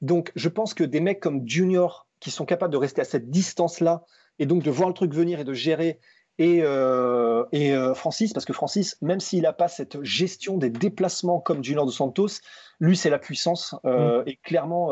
Donc, 0.00 0.32
je 0.36 0.48
pense 0.48 0.74
que 0.74 0.84
des 0.84 1.00
mecs 1.00 1.20
comme 1.20 1.46
Junior, 1.46 2.06
qui 2.20 2.30
sont 2.30 2.44
capables 2.44 2.72
de 2.72 2.78
rester 2.78 3.00
à 3.00 3.04
cette 3.04 3.30
distance-là, 3.30 4.04
et 4.38 4.46
donc 4.46 4.62
de 4.62 4.70
voir 4.70 4.88
le 4.88 4.94
truc 4.94 5.14
venir 5.14 5.40
et 5.40 5.44
de 5.44 5.52
gérer, 5.52 5.98
et, 6.38 6.60
euh, 6.62 7.44
euh, 7.54 7.94
Francis, 7.94 8.32
parce 8.32 8.44
que 8.44 8.52
Francis, 8.52 8.98
même 9.00 9.20
s'il 9.20 9.42
n'a 9.42 9.54
pas 9.54 9.68
cette 9.68 10.02
gestion 10.02 10.58
des 10.58 10.68
déplacements 10.68 11.40
comme 11.40 11.64
Junior 11.64 11.86
de 11.86 11.90
Santos, 11.90 12.40
lui, 12.78 12.96
c'est 12.96 13.08
la 13.08 13.18
puissance, 13.18 13.74
euh, 13.86 14.22
mm. 14.22 14.28
et 14.28 14.36
clairement, 14.36 14.90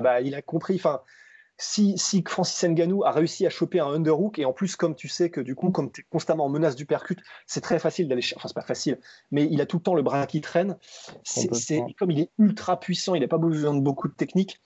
bah, 0.00 0.20
il 0.22 0.34
a 0.34 0.42
compris. 0.42 0.76
Enfin, 0.76 1.00
si, 1.62 1.96
si 1.96 2.24
Francis 2.26 2.68
Ngannou 2.68 3.04
a 3.04 3.12
réussi 3.12 3.46
à 3.46 3.50
choper 3.50 3.78
un 3.78 3.86
underhook, 3.86 4.40
et 4.40 4.44
en 4.44 4.52
plus, 4.52 4.74
comme 4.74 4.96
tu 4.96 5.08
sais 5.08 5.30
que 5.30 5.40
du 5.40 5.54
coup, 5.54 5.70
comme 5.70 5.92
tu 5.92 6.00
es 6.00 6.04
constamment 6.10 6.46
en 6.46 6.48
menace 6.48 6.74
du 6.74 6.86
percute, 6.86 7.20
c'est 7.46 7.60
très 7.60 7.78
facile 7.78 8.08
d'aller 8.08 8.20
chercher. 8.20 8.36
Enfin, 8.38 8.48
c'est 8.48 8.54
pas 8.54 8.62
facile, 8.62 8.98
mais 9.30 9.46
il 9.48 9.60
a 9.60 9.66
tout 9.66 9.76
le 9.76 9.82
temps 9.82 9.94
le 9.94 10.02
bras 10.02 10.26
qui 10.26 10.40
traîne. 10.40 10.76
C'est, 11.22 11.48
comme 11.96 12.10
il 12.10 12.18
est 12.18 12.30
ultra 12.38 12.80
puissant, 12.80 13.14
il 13.14 13.20
n'a 13.20 13.28
pas 13.28 13.38
besoin 13.38 13.74
de 13.74 13.80
beaucoup 13.80 14.08
de 14.08 14.14
technique. 14.14 14.60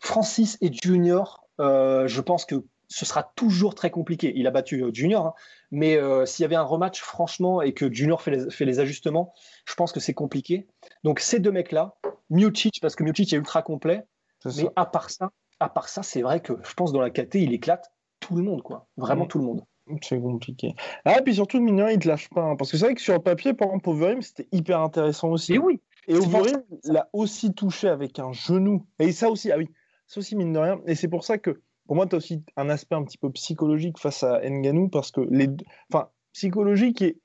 Francis 0.00 0.58
et 0.60 0.72
Junior, 0.72 1.46
euh, 1.60 2.08
je 2.08 2.20
pense 2.20 2.44
que 2.44 2.64
ce 2.88 3.06
sera 3.06 3.32
toujours 3.36 3.76
très 3.76 3.90
compliqué. 3.90 4.32
Il 4.34 4.48
a 4.48 4.50
battu 4.50 4.82
euh, 4.82 4.90
Junior, 4.92 5.26
hein, 5.26 5.34
mais 5.70 5.96
euh, 5.96 6.26
s'il 6.26 6.42
y 6.42 6.46
avait 6.46 6.56
un 6.56 6.64
rematch, 6.64 7.00
franchement, 7.00 7.62
et 7.62 7.74
que 7.74 7.92
Junior 7.92 8.20
fait 8.22 8.32
les, 8.32 8.50
fait 8.50 8.64
les 8.64 8.80
ajustements, 8.80 9.32
je 9.66 9.74
pense 9.74 9.92
que 9.92 10.00
c'est 10.00 10.14
compliqué. 10.14 10.66
Donc 11.04 11.20
ces 11.20 11.38
deux 11.38 11.52
mecs-là, 11.52 11.94
Miocic, 12.28 12.80
parce 12.80 12.96
que 12.96 13.04
Miocic 13.04 13.32
est 13.32 13.36
ultra 13.36 13.62
complet, 13.62 14.02
mais 14.44 14.68
à 14.74 14.86
part 14.86 15.10
ça, 15.10 15.30
à 15.60 15.68
part 15.68 15.88
ça, 15.88 16.02
c'est 16.02 16.22
vrai 16.22 16.40
que 16.40 16.54
je 16.62 16.74
pense 16.74 16.92
dans 16.92 17.00
la 17.00 17.10
KT, 17.10 17.36
il 17.36 17.52
éclate 17.52 17.92
tout 18.18 18.34
le 18.34 18.42
monde, 18.42 18.62
quoi. 18.62 18.86
Vraiment 18.96 19.24
mm. 19.24 19.28
tout 19.28 19.38
le 19.38 19.44
monde. 19.44 19.64
C'est 20.02 20.20
compliqué. 20.20 20.74
Ah, 21.04 21.18
et 21.18 21.22
puis 21.22 21.34
surtout, 21.34 21.60
mignon, 21.60 21.88
il 21.88 21.98
te 21.98 22.08
lâche 22.08 22.28
pas. 22.30 22.42
Hein, 22.42 22.56
parce 22.56 22.70
que 22.70 22.76
c'est 22.76 22.84
vrai 22.84 22.94
que 22.94 23.00
sur 23.00 23.14
le 23.14 23.20
papier, 23.20 23.54
par 23.54 23.68
exemple, 23.68 23.90
Overeem, 23.90 24.22
c'était 24.22 24.48
hyper 24.52 24.80
intéressant 24.80 25.30
aussi. 25.30 25.54
Et 25.54 25.58
oui. 25.58 25.80
Et 26.06 26.14
Overeem 26.14 26.62
l'a 26.84 27.08
aussi 27.12 27.52
touché 27.52 27.88
avec 27.88 28.18
un 28.18 28.32
genou. 28.32 28.86
Et 28.98 29.12
ça 29.12 29.28
aussi, 29.28 29.50
ah 29.50 29.58
oui, 29.58 29.68
ça 30.06 30.20
aussi, 30.20 30.36
mine 30.36 30.52
de 30.52 30.58
rien. 30.58 30.80
Et 30.86 30.94
c'est 30.94 31.08
pour 31.08 31.24
ça 31.24 31.38
que, 31.38 31.60
pour 31.86 31.96
moi, 31.96 32.06
tu 32.06 32.14
as 32.14 32.18
aussi 32.18 32.42
un 32.56 32.68
aspect 32.70 32.94
un 32.94 33.04
petit 33.04 33.18
peu 33.18 33.30
psychologique 33.30 33.98
face 33.98 34.22
à 34.22 34.40
Nganou, 34.48 34.88
parce 34.88 35.10
que 35.10 35.22
les. 35.22 35.48
Enfin, 35.92 36.08
psychologique 36.32 37.02
et 37.02 37.18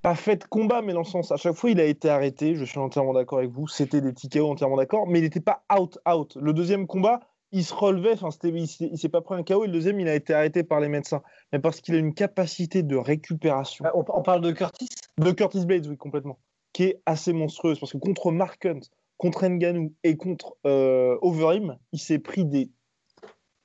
pas 0.00 0.14
fait 0.14 0.36
de 0.36 0.44
combat, 0.44 0.80
mais 0.82 0.94
dans 0.94 1.00
le 1.00 1.04
sens, 1.04 1.32
à 1.32 1.36
chaque 1.36 1.54
fois, 1.54 1.70
il 1.70 1.80
a 1.80 1.84
été 1.84 2.08
arrêté. 2.08 2.54
Je 2.54 2.64
suis 2.64 2.78
entièrement 2.78 3.12
d'accord 3.12 3.38
avec 3.38 3.50
vous. 3.50 3.68
C'était 3.68 4.00
des 4.00 4.14
tickets 4.14 4.42
entièrement 4.42 4.76
d'accord, 4.76 5.06
mais 5.06 5.18
il 5.18 5.22
n'était 5.22 5.40
pas 5.40 5.64
out-out. 5.70 6.38
Le 6.40 6.52
deuxième 6.54 6.86
combat, 6.86 7.20
il 7.52 7.64
se 7.64 7.74
relevait, 7.74 8.12
enfin, 8.12 8.28
il 8.42 8.98
s'est 8.98 9.08
pas 9.08 9.20
pris 9.20 9.36
un 9.36 9.42
KO, 9.42 9.64
et 9.64 9.66
le 9.66 9.72
deuxième, 9.72 10.00
il 10.00 10.08
a 10.08 10.14
été 10.14 10.34
arrêté 10.34 10.64
par 10.64 10.80
les 10.80 10.88
médecins. 10.88 11.22
Mais 11.52 11.58
parce 11.58 11.80
qu'il 11.80 11.94
a 11.94 11.98
une 11.98 12.14
capacité 12.14 12.82
de 12.82 12.96
récupération. 12.96 13.84
Ah, 13.86 13.92
on, 13.94 14.22
parle 14.22 14.40
de 14.40 14.50
Curtis? 14.52 14.88
De 15.18 15.30
Curtis 15.30 15.64
Blades, 15.64 15.86
oui, 15.86 15.96
complètement. 15.96 16.38
Qui 16.72 16.84
est 16.84 17.02
assez 17.06 17.32
monstrueuse. 17.32 17.78
Parce 17.78 17.92
que 17.92 17.98
contre 17.98 18.32
Mark 18.32 18.64
Hunt, 18.66 18.80
contre 19.16 19.46
Nganou 19.46 19.94
et 20.02 20.16
contre 20.16 20.56
euh, 20.66 21.16
Overeem, 21.22 21.78
il 21.92 22.00
s'est 22.00 22.18
pris 22.18 22.44
des, 22.44 22.70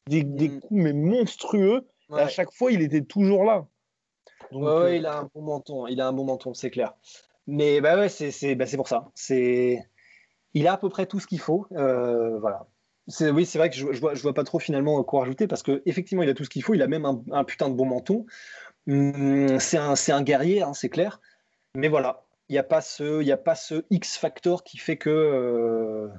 des, 0.07 0.23
mm. 0.23 0.59
coups 0.59 0.81
mais 0.81 0.93
monstrueux. 0.93 1.87
Et 2.11 2.19
à 2.19 2.27
chaque 2.27 2.51
fois, 2.51 2.71
il 2.71 2.81
était 2.81 3.03
toujours 3.03 3.45
là. 3.45 3.65
Donc, 4.51 4.63
ouais, 4.63 4.69
euh, 4.69 4.95
il 4.95 5.05
a 5.05 5.19
un 5.19 5.29
bon 5.33 5.41
menton, 5.41 5.87
il 5.87 6.01
a 6.01 6.07
un 6.07 6.13
bon 6.13 6.25
menton, 6.25 6.53
c'est 6.53 6.69
clair. 6.69 6.93
Mais 7.47 7.79
bah 7.79 7.97
ouais, 7.97 8.09
c'est 8.09 8.55
bah, 8.55 8.65
pour 8.75 8.87
ça. 8.87 9.09
C'est 9.15 9.79
il 10.53 10.67
a 10.67 10.73
à 10.73 10.77
peu 10.77 10.89
près 10.89 11.05
tout 11.05 11.19
ce 11.19 11.27
qu'il 11.27 11.39
faut. 11.39 11.65
Euh, 11.71 12.37
voilà 12.39 12.67
oui, 13.19 13.45
c'est 13.45 13.57
vrai 13.57 13.69
que 13.69 13.75
je, 13.75 13.91
je, 13.91 14.21
vois, 14.21 14.33
pas 14.33 14.43
trop 14.43 14.59
finalement 14.59 15.03
quoi 15.03 15.21
rajouter 15.21 15.47
parce 15.47 15.63
que 15.63 15.81
effectivement, 15.85 16.23
il 16.23 16.29
a 16.29 16.33
tout 16.33 16.43
ce 16.43 16.49
qu'il 16.49 16.63
faut. 16.63 16.73
Il 16.73 16.81
a 16.81 16.87
même 16.87 17.05
un, 17.05 17.43
putain 17.43 17.69
de 17.69 17.73
bon 17.73 17.85
menton. 17.85 18.25
Hum, 18.87 19.59
c'est 19.59 19.77
un, 19.77 20.23
guerrier, 20.23 20.61
hein, 20.61 20.73
c'est 20.73 20.89
clair. 20.89 21.21
Mais 21.75 21.87
voilà, 21.87 22.25
il 22.49 22.53
n'y 22.53 22.59
a 22.59 22.63
pas 22.63 22.81
ce, 22.81 23.85
X 23.89 24.17
factor 24.17 24.63
qui 24.63 24.77
fait 24.77 24.97
que, 24.97 25.09
euh, 25.09 26.09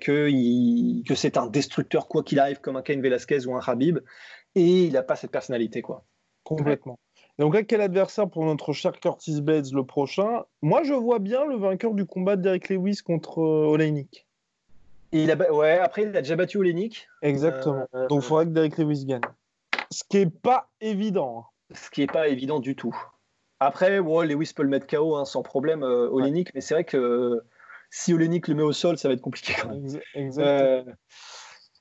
que, 0.00 1.14
c'est 1.14 1.36
un 1.36 1.46
destructeur 1.46 2.08
quoi 2.08 2.22
qu'il 2.22 2.38
arrive, 2.40 2.60
comme 2.60 2.76
un 2.76 2.82
Cain 2.82 3.00
Velasquez 3.00 3.46
ou 3.46 3.54
un 3.54 3.60
Habib. 3.64 3.98
Et 4.54 4.84
il 4.84 4.92
n'a 4.92 5.02
pas 5.02 5.16
cette 5.16 5.30
personnalité, 5.30 5.82
quoi. 5.82 6.04
Complètement. 6.42 6.98
Donc 7.38 7.54
là, 7.54 7.62
quel 7.62 7.80
adversaire 7.80 8.28
pour 8.28 8.44
notre 8.44 8.72
cher 8.72 8.92
Curtis 8.98 9.40
Blades 9.40 9.72
le 9.72 9.84
prochain? 9.84 10.44
Moi, 10.62 10.82
je 10.82 10.94
vois 10.94 11.20
bien 11.20 11.44
le 11.44 11.56
vainqueur 11.56 11.94
du 11.94 12.04
combat 12.04 12.36
de 12.36 12.42
Derek 12.42 12.68
Lewis 12.68 12.98
contre 13.04 13.40
euh, 13.40 13.66
Oleinik 13.66 14.27
il 15.12 15.30
a, 15.30 15.52
ouais, 15.52 15.78
après, 15.78 16.02
il 16.02 16.16
a 16.16 16.22
déjà 16.22 16.36
battu 16.36 16.58
Olenik. 16.58 17.08
Exactement. 17.22 17.86
Euh, 17.94 18.06
Donc, 18.08 18.22
il 18.22 18.26
faudrait 18.26 18.46
que 18.46 18.50
Derek 18.50 18.78
Lewis 18.78 19.04
gagne. 19.04 19.20
Ce 19.90 20.04
qui 20.08 20.18
n'est 20.18 20.30
pas 20.30 20.68
évident. 20.80 21.46
Hein. 21.70 21.74
Ce 21.74 21.90
qui 21.90 22.00
n'est 22.00 22.06
pas 22.06 22.28
évident 22.28 22.60
du 22.60 22.76
tout. 22.76 22.96
Après, 23.60 24.00
bon, 24.00 24.20
Lewis 24.20 24.52
peut 24.54 24.62
le 24.62 24.68
mettre 24.68 24.86
KO 24.86 25.16
hein, 25.16 25.24
sans 25.24 25.42
problème, 25.42 25.82
euh, 25.82 26.08
Olenik, 26.10 26.54
mais 26.54 26.60
c'est 26.60 26.74
vrai 26.74 26.84
que 26.84 27.42
si 27.90 28.14
Olenik 28.14 28.46
le 28.48 28.54
met 28.54 28.62
au 28.62 28.72
sol, 28.72 28.98
ça 28.98 29.08
va 29.08 29.14
être 29.14 29.20
compliqué. 29.20 29.54
Exactement. 30.14 30.46
Euh, 30.46 30.84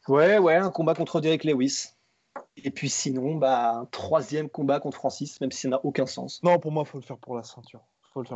ouais, 0.07 0.37
ouais, 0.37 0.55
un 0.55 0.71
combat 0.71 0.95
contre 0.95 1.21
Derek 1.21 1.43
Lewis. 1.43 1.89
Et 2.55 2.71
puis 2.71 2.89
sinon, 2.89 3.35
bah, 3.35 3.73
un 3.75 3.85
troisième 3.85 4.49
combat 4.49 4.79
contre 4.79 4.97
Francis, 4.97 5.39
même 5.41 5.51
si 5.51 5.61
ça 5.61 5.69
n'a 5.69 5.85
aucun 5.85 6.05
sens. 6.05 6.41
Non, 6.43 6.57
pour 6.57 6.71
moi, 6.71 6.83
il 6.85 6.89
faut 6.89 6.97
le 6.97 7.03
faire 7.03 7.17
pour 7.17 7.35
la 7.35 7.43
ceinture 7.43 7.81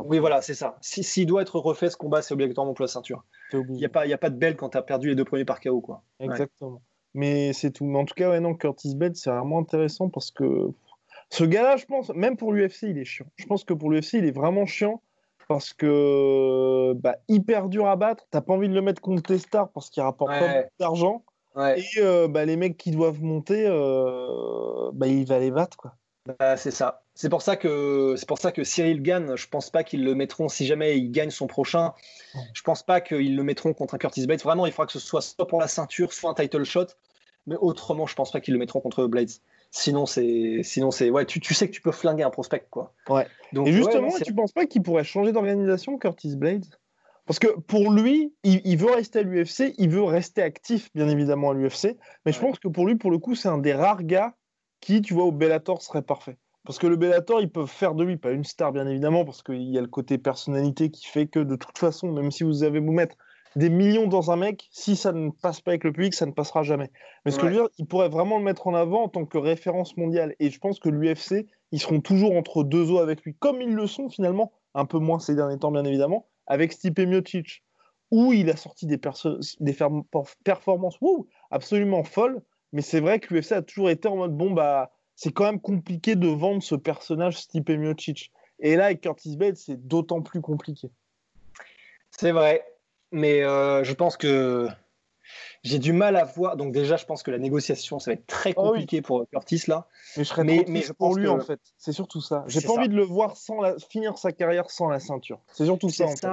oui, 0.04 0.18
voilà, 0.18 0.42
c'est 0.42 0.54
ça. 0.54 0.76
S'il 0.80 1.04
si, 1.04 1.26
doit 1.26 1.42
être 1.42 1.58
refait 1.58 1.90
ce 1.90 1.96
combat, 1.96 2.22
c'est 2.22 2.34
obligatoirement 2.34 2.74
pour 2.74 2.82
la 2.84 2.88
ceinture. 2.88 3.24
Il 3.52 3.64
n'y 3.70 3.84
a, 3.84 3.88
pas, 3.88 4.02
a 4.02 4.18
pas 4.18 4.30
de 4.30 4.36
belle 4.36 4.56
quand 4.56 4.70
tu 4.70 4.78
as 4.78 4.82
perdu 4.82 5.08
les 5.08 5.14
deux 5.14 5.24
premiers 5.24 5.44
par 5.44 5.60
KO. 5.60 5.80
Quoi. 5.80 6.02
Exactement. 6.20 6.82
Mais 7.14 7.52
c'est 7.52 7.70
tout. 7.70 7.84
Mais 7.84 7.98
en 7.98 8.04
tout 8.04 8.14
cas, 8.14 8.30
ouais, 8.30 8.40
non, 8.40 8.54
Curtis 8.54 8.94
Bell, 8.94 9.14
c'est 9.14 9.30
vraiment 9.30 9.58
intéressant 9.58 10.08
parce 10.08 10.30
que 10.30 10.70
ce 11.30 11.44
gars-là, 11.44 11.76
je 11.76 11.84
pense, 11.86 12.10
même 12.10 12.36
pour 12.36 12.52
l'UFC, 12.52 12.84
il 12.84 12.98
est 12.98 13.04
chiant. 13.04 13.26
Je 13.36 13.46
pense 13.46 13.64
que 13.64 13.74
pour 13.74 13.90
l'UFC, 13.90 14.14
il 14.14 14.26
est 14.26 14.36
vraiment 14.36 14.66
chiant 14.66 15.02
parce 15.48 15.72
que 15.72 16.94
bah, 16.94 17.16
hyper 17.28 17.68
dur 17.68 17.86
à 17.86 17.96
battre. 17.96 18.26
T'as 18.30 18.40
pas 18.40 18.54
envie 18.54 18.68
de 18.68 18.74
le 18.74 18.82
mettre 18.82 19.02
contre 19.02 19.22
tes 19.22 19.38
stars 19.38 19.70
parce 19.70 19.90
qu'il 19.90 20.02
rapporte 20.02 20.30
pas 20.30 20.64
d'argent. 20.78 21.24
Et 21.76 21.84
euh, 21.98 22.28
bah, 22.28 22.44
les 22.46 22.56
mecs 22.56 22.78
qui 22.78 22.90
doivent 22.90 23.22
monter, 23.22 23.66
euh, 23.66 24.90
bah, 24.94 25.06
il 25.06 25.26
va 25.26 25.38
les 25.38 25.50
battre. 25.50 25.76
Quoi. 25.76 25.92
Bah, 26.26 26.56
c'est 26.56 26.70
ça. 26.70 27.02
C'est 27.14 27.28
pour 27.28 27.42
ça 27.42 27.56
que 27.56 28.14
c'est 28.16 28.28
pour 28.28 28.38
ça 28.38 28.52
que 28.52 28.62
Cyril 28.62 29.02
gagne. 29.02 29.34
Je 29.36 29.48
pense 29.48 29.70
pas 29.70 29.82
qu'ils 29.82 30.04
le 30.04 30.14
mettront 30.14 30.48
si 30.48 30.66
jamais 30.66 30.96
il 30.96 31.10
gagne 31.10 31.30
son 31.30 31.46
prochain. 31.46 31.92
Je 32.54 32.62
pense 32.62 32.82
pas 32.82 33.00
qu'ils 33.00 33.36
le 33.36 33.42
mettront 33.42 33.74
contre 33.74 33.94
un 33.94 33.98
Curtis 33.98 34.26
Blades. 34.26 34.42
Vraiment, 34.42 34.66
il 34.66 34.72
faudra 34.72 34.86
que 34.86 34.92
ce 34.92 35.00
soit 35.00 35.20
soit 35.20 35.48
pour 35.48 35.60
la 35.60 35.68
ceinture, 35.68 36.12
soit 36.12 36.30
un 36.30 36.34
title 36.34 36.64
shot. 36.64 36.86
Mais 37.48 37.56
autrement, 37.56 38.06
je 38.06 38.14
pense 38.14 38.30
pas 38.30 38.40
qu'ils 38.40 38.54
le 38.54 38.60
mettront 38.60 38.80
contre 38.80 39.06
Blades. 39.06 39.30
Sinon, 39.72 40.06
c'est 40.06 40.60
sinon 40.62 40.92
c'est 40.92 41.10
ouais. 41.10 41.26
Tu, 41.26 41.40
tu, 41.40 41.54
sais 41.54 41.66
que 41.66 41.72
tu 41.72 41.80
peux 41.80 41.90
flinguer 41.90 42.22
un 42.22 42.30
prospect 42.30 42.66
quoi. 42.70 42.94
Ouais. 43.08 43.26
Donc, 43.52 43.66
Et 43.66 43.72
justement, 43.72 44.10
tu 44.24 44.32
penses 44.32 44.52
pas 44.52 44.66
qu'il 44.66 44.82
pourrait 44.82 45.04
changer 45.04 45.32
d'organisation, 45.32 45.98
Curtis 45.98 46.36
Blades? 46.36 46.66
Parce 47.26 47.38
que 47.38 47.46
pour 47.46 47.92
lui, 47.92 48.34
il, 48.42 48.76
veut 48.76 48.90
rester 48.90 49.20
à 49.20 49.22
l'UFC, 49.22 49.74
il 49.78 49.90
veut 49.90 50.02
rester 50.02 50.42
actif, 50.42 50.90
bien 50.94 51.08
évidemment, 51.08 51.50
à 51.50 51.54
l'UFC. 51.54 51.96
Mais 52.26 52.32
je 52.32 52.40
pense 52.40 52.58
que 52.58 52.68
pour 52.68 52.86
lui, 52.86 52.96
pour 52.96 53.10
le 53.10 53.18
coup, 53.18 53.34
c'est 53.36 53.48
un 53.48 53.58
des 53.58 53.72
rares 53.72 54.02
gars 54.02 54.34
qui, 54.82 55.00
tu 55.00 55.14
vois, 55.14 55.24
au 55.24 55.32
Bellator 55.32 55.80
serait 55.80 56.02
parfait. 56.02 56.36
Parce 56.64 56.78
que 56.78 56.86
le 56.86 56.96
Bellator, 56.96 57.40
ils 57.40 57.50
peuvent 57.50 57.66
faire 57.66 57.94
de 57.94 58.04
lui, 58.04 58.18
pas 58.18 58.32
une 58.32 58.44
star 58.44 58.72
bien 58.72 58.86
évidemment, 58.86 59.24
parce 59.24 59.42
qu'il 59.42 59.62
y 59.62 59.78
a 59.78 59.80
le 59.80 59.86
côté 59.86 60.18
personnalité 60.18 60.90
qui 60.90 61.06
fait 61.06 61.26
que 61.26 61.40
de 61.40 61.56
toute 61.56 61.78
façon, 61.78 62.12
même 62.12 62.30
si 62.30 62.44
vous 62.44 62.62
avez 62.62 62.80
vous 62.80 62.92
mettre 62.92 63.16
des 63.56 63.68
millions 63.68 64.06
dans 64.06 64.30
un 64.30 64.36
mec, 64.36 64.68
si 64.70 64.96
ça 64.96 65.12
ne 65.12 65.30
passe 65.30 65.60
pas 65.60 65.72
avec 65.72 65.84
le 65.84 65.92
public, 65.92 66.14
ça 66.14 66.26
ne 66.26 66.32
passera 66.32 66.62
jamais. 66.62 66.90
Mais 67.24 67.30
ce 67.30 67.38
que 67.38 67.46
je 67.46 67.52
veux 67.52 67.58
dire, 67.60 67.68
ils 67.78 67.86
pourraient 67.86 68.08
vraiment 68.08 68.38
le 68.38 68.44
mettre 68.44 68.66
en 68.66 68.74
avant 68.74 69.04
en 69.04 69.08
tant 69.08 69.24
que 69.24 69.38
référence 69.38 69.96
mondiale. 69.96 70.34
Et 70.40 70.50
je 70.50 70.58
pense 70.58 70.80
que 70.80 70.88
l'UFC, 70.88 71.46
ils 71.70 71.80
seront 71.80 72.00
toujours 72.00 72.36
entre 72.36 72.64
deux 72.64 72.90
eaux 72.90 72.98
avec 72.98 73.22
lui, 73.22 73.34
comme 73.38 73.60
ils 73.60 73.74
le 73.74 73.86
sont 73.86 74.08
finalement, 74.08 74.52
un 74.74 74.84
peu 74.84 74.98
moins 74.98 75.18
ces 75.18 75.34
derniers 75.34 75.58
temps 75.58 75.70
bien 75.70 75.84
évidemment, 75.84 76.28
avec 76.46 76.72
Stipe 76.72 76.98
Miocic, 76.98 77.62
où 78.10 78.32
il 78.32 78.50
a 78.50 78.56
sorti 78.56 78.86
des, 78.86 79.00
des 79.60 79.76
performances 80.44 80.98
absolument 81.50 82.04
folles 82.04 82.42
mais 82.72 82.82
c'est 82.82 83.00
vrai 83.00 83.20
que 83.20 83.34
l'UFC 83.34 83.52
a 83.52 83.62
toujours 83.62 83.90
été 83.90 84.08
en 84.08 84.16
mode 84.16 84.36
bon, 84.36 84.50
bah, 84.50 84.92
c'est 85.14 85.32
quand 85.32 85.44
même 85.44 85.60
compliqué 85.60 86.16
de 86.16 86.28
vendre 86.28 86.62
ce 86.62 86.74
personnage 86.74 87.38
Stipe 87.38 87.70
Miocic. 87.70 88.32
Et 88.58 88.76
là, 88.76 88.86
avec 88.86 89.00
Curtis 89.00 89.36
Bates, 89.36 89.56
c'est 89.56 89.86
d'autant 89.86 90.22
plus 90.22 90.40
compliqué. 90.40 90.90
C'est 92.10 92.32
vrai. 92.32 92.64
Mais 93.10 93.42
euh, 93.42 93.84
je 93.84 93.92
pense 93.92 94.16
que 94.16 94.68
j'ai 95.62 95.78
du 95.78 95.92
mal 95.92 96.16
à 96.16 96.24
voir. 96.24 96.56
Donc, 96.56 96.72
déjà, 96.72 96.96
je 96.96 97.04
pense 97.04 97.22
que 97.22 97.30
la 97.30 97.38
négociation, 97.38 97.98
ça 97.98 98.12
va 98.12 98.14
être 98.14 98.26
très 98.26 98.50
ah 98.50 98.54
compliqué 98.54 99.02
pour 99.02 99.28
Curtis 99.30 99.64
là. 99.66 99.86
Mais 100.16 100.24
je 100.24 100.28
serais 100.28 100.44
mais, 100.44 100.64
mais 100.68 100.82
je 100.82 100.92
pour 100.92 101.14
lui, 101.16 101.28
en 101.28 101.40
fait. 101.40 101.60
C'est 101.76 101.92
surtout 101.92 102.20
ça. 102.20 102.44
J'ai 102.46 102.60
pas 102.60 102.72
envie 102.72 102.88
de 102.88 102.96
le 102.96 103.04
voir 103.04 103.36
sans 103.36 103.60
finir 103.90 104.16
sa 104.16 104.32
carrière 104.32 104.70
sans 104.70 104.88
la 104.88 105.00
ceinture. 105.00 105.40
C'est 105.52 105.66
surtout 105.66 105.90
ça, 105.90 106.04
en 106.04 106.16
fait. 106.16 106.26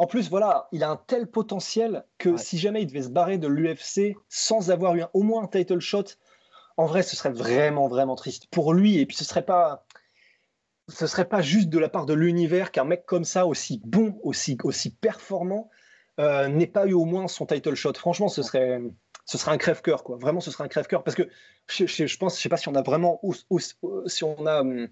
En 0.00 0.06
plus, 0.06 0.30
voilà, 0.30 0.66
il 0.72 0.82
a 0.82 0.88
un 0.88 0.96
tel 0.96 1.26
potentiel 1.26 2.06
que 2.16 2.38
si 2.38 2.56
jamais 2.56 2.80
il 2.80 2.86
devait 2.86 3.02
se 3.02 3.10
barrer 3.10 3.36
de 3.36 3.46
l'UFC 3.46 4.16
sans 4.30 4.70
avoir 4.70 4.96
eu 4.96 5.02
au 5.12 5.22
moins 5.22 5.42
un 5.42 5.46
title 5.46 5.80
shot, 5.80 6.04
en 6.78 6.86
vrai, 6.86 7.02
ce 7.02 7.16
serait 7.16 7.28
vraiment, 7.28 7.86
vraiment 7.86 8.14
triste 8.14 8.46
pour 8.50 8.72
lui. 8.72 8.98
Et 8.98 9.04
puis, 9.04 9.14
ce 9.14 9.24
serait 9.24 9.44
pas, 9.44 9.84
ce 10.88 11.06
serait 11.06 11.26
pas 11.26 11.42
juste 11.42 11.68
de 11.68 11.78
la 11.78 11.90
part 11.90 12.06
de 12.06 12.14
l'univers 12.14 12.72
qu'un 12.72 12.84
mec 12.84 13.04
comme 13.04 13.24
ça, 13.24 13.46
aussi 13.46 13.82
bon, 13.84 14.18
aussi, 14.22 14.56
aussi 14.64 14.88
performant, 14.88 15.68
euh, 16.18 16.48
n'ait 16.48 16.66
pas 16.66 16.86
eu 16.86 16.94
au 16.94 17.04
moins 17.04 17.28
son 17.28 17.44
title 17.44 17.74
shot. 17.74 17.92
Franchement, 17.92 18.28
ce 18.28 18.42
serait, 18.42 18.80
ce 19.26 19.36
serait 19.36 19.50
un 19.50 19.58
crève-cœur, 19.58 20.02
quoi. 20.02 20.16
Vraiment, 20.16 20.40
ce 20.40 20.50
serait 20.50 20.64
un 20.64 20.68
crève-cœur 20.68 21.04
parce 21.04 21.14
que 21.14 21.28
je, 21.66 21.84
je, 21.84 22.16
pense, 22.16 22.38
je 22.38 22.42
sais 22.42 22.48
pas 22.48 22.56
si 22.56 22.70
on 22.70 22.74
a 22.74 22.80
vraiment, 22.80 23.20
si 24.06 24.24
on 24.24 24.46
a 24.46 24.62
hum, 24.62 24.88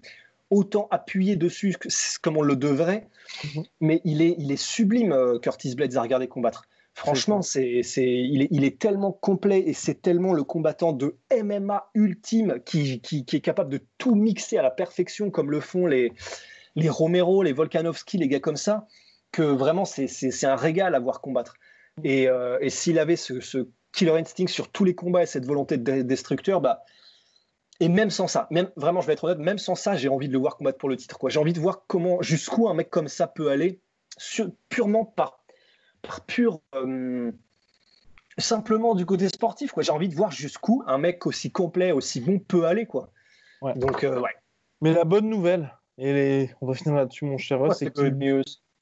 autant 0.49 0.87
appuyé 0.91 1.35
dessus 1.35 1.75
comme 2.21 2.37
on 2.37 2.41
le 2.41 2.55
devrait. 2.55 3.07
Mhm. 3.43 3.63
Mais 3.81 4.01
il 4.03 4.21
est, 4.21 4.35
il 4.37 4.51
est 4.51 4.61
sublime, 4.61 5.11
euh, 5.11 5.39
Curtis 5.39 5.75
Blades, 5.75 5.95
à 5.95 6.01
regarder 6.01 6.27
combattre. 6.27 6.63
Franchement, 6.95 7.41
c'est, 7.41 7.81
il, 7.97 8.41
est, 8.41 8.47
il 8.51 8.65
est 8.65 8.77
tellement 8.77 9.13
complet 9.13 9.63
et 9.65 9.73
c'est 9.73 10.01
tellement 10.01 10.33
le 10.33 10.43
combattant 10.43 10.91
de 10.91 11.15
MMA 11.31 11.91
ultime 11.93 12.59
qui, 12.65 12.99
qui, 12.99 13.23
est 13.31 13.39
capable 13.39 13.69
de 13.69 13.79
tout 13.97 14.15
mixer 14.15 14.57
à 14.57 14.63
la 14.63 14.71
perfection 14.71 15.31
comme 15.31 15.49
le 15.49 15.61
font 15.61 15.85
les, 15.85 16.11
les 16.75 16.89
Romero, 16.89 17.41
les 17.41 17.53
Volkanovski, 17.53 18.17
les 18.17 18.27
gars 18.27 18.41
comme 18.41 18.57
ça, 18.57 18.85
que 19.31 19.43
vraiment 19.43 19.85
c'est, 19.85 20.07
c'est, 20.07 20.45
un 20.45 20.57
régal 20.57 20.93
à 20.93 20.99
voir 20.99 21.21
combattre. 21.21 21.55
Et, 22.03 22.27
euh, 22.27 22.57
et 22.59 22.69
s'il 22.69 22.99
avait 22.99 23.15
ce, 23.15 23.39
ce, 23.39 23.69
killer 23.91 24.17
instinct 24.17 24.47
sur 24.47 24.69
tous 24.69 24.83
les 24.83 24.95
combats 24.95 25.23
et 25.23 25.25
cette 25.25 25.45
volonté 25.45 25.77
de 25.77 26.01
destructeur, 26.01 26.61
bah, 26.61 26.83
et 27.79 27.89
même 27.89 28.09
sans 28.09 28.27
ça, 28.27 28.47
même 28.51 28.69
vraiment, 28.75 29.01
je 29.01 29.07
vais 29.07 29.13
être 29.13 29.23
honnête, 29.23 29.39
même 29.39 29.57
sans 29.57 29.75
ça, 29.75 29.95
j'ai 29.95 30.09
envie 30.09 30.27
de 30.27 30.33
le 30.33 30.39
voir 30.39 30.57
combattre 30.57 30.77
pour 30.77 30.89
le 30.89 30.97
titre. 30.97 31.17
Quoi. 31.17 31.29
J'ai 31.29 31.39
envie 31.39 31.53
de 31.53 31.59
voir 31.59 31.83
comment, 31.87 32.21
jusqu'où 32.21 32.67
un 32.67 32.73
mec 32.73 32.89
comme 32.89 33.07
ça 33.07 33.27
peut 33.27 33.49
aller, 33.49 33.79
purement 34.67 35.05
par, 35.05 35.43
par 36.01 36.25
pur, 36.25 36.59
euh, 36.75 37.31
simplement 38.37 38.95
du 38.95 39.05
côté 39.05 39.29
sportif. 39.29 39.71
Quoi. 39.71 39.83
J'ai 39.83 39.91
envie 39.91 40.09
de 40.09 40.15
voir 40.15 40.31
jusqu'où 40.31 40.83
un 40.87 40.97
mec 40.97 41.25
aussi 41.25 41.51
complet, 41.51 41.91
aussi 41.91 42.19
bon 42.19 42.39
peut 42.39 42.65
aller. 42.65 42.85
Quoi. 42.85 43.11
Donc, 43.75 44.03
euh, 44.03 44.19
ouais. 44.19 44.31
Mais 44.81 44.93
la 44.93 45.05
bonne 45.05 45.29
nouvelle, 45.29 45.73
et 45.97 46.49
on 46.61 46.67
va 46.67 46.73
finir 46.73 46.95
là-dessus, 46.95 47.25
mon 47.25 47.37
cher 47.37 47.59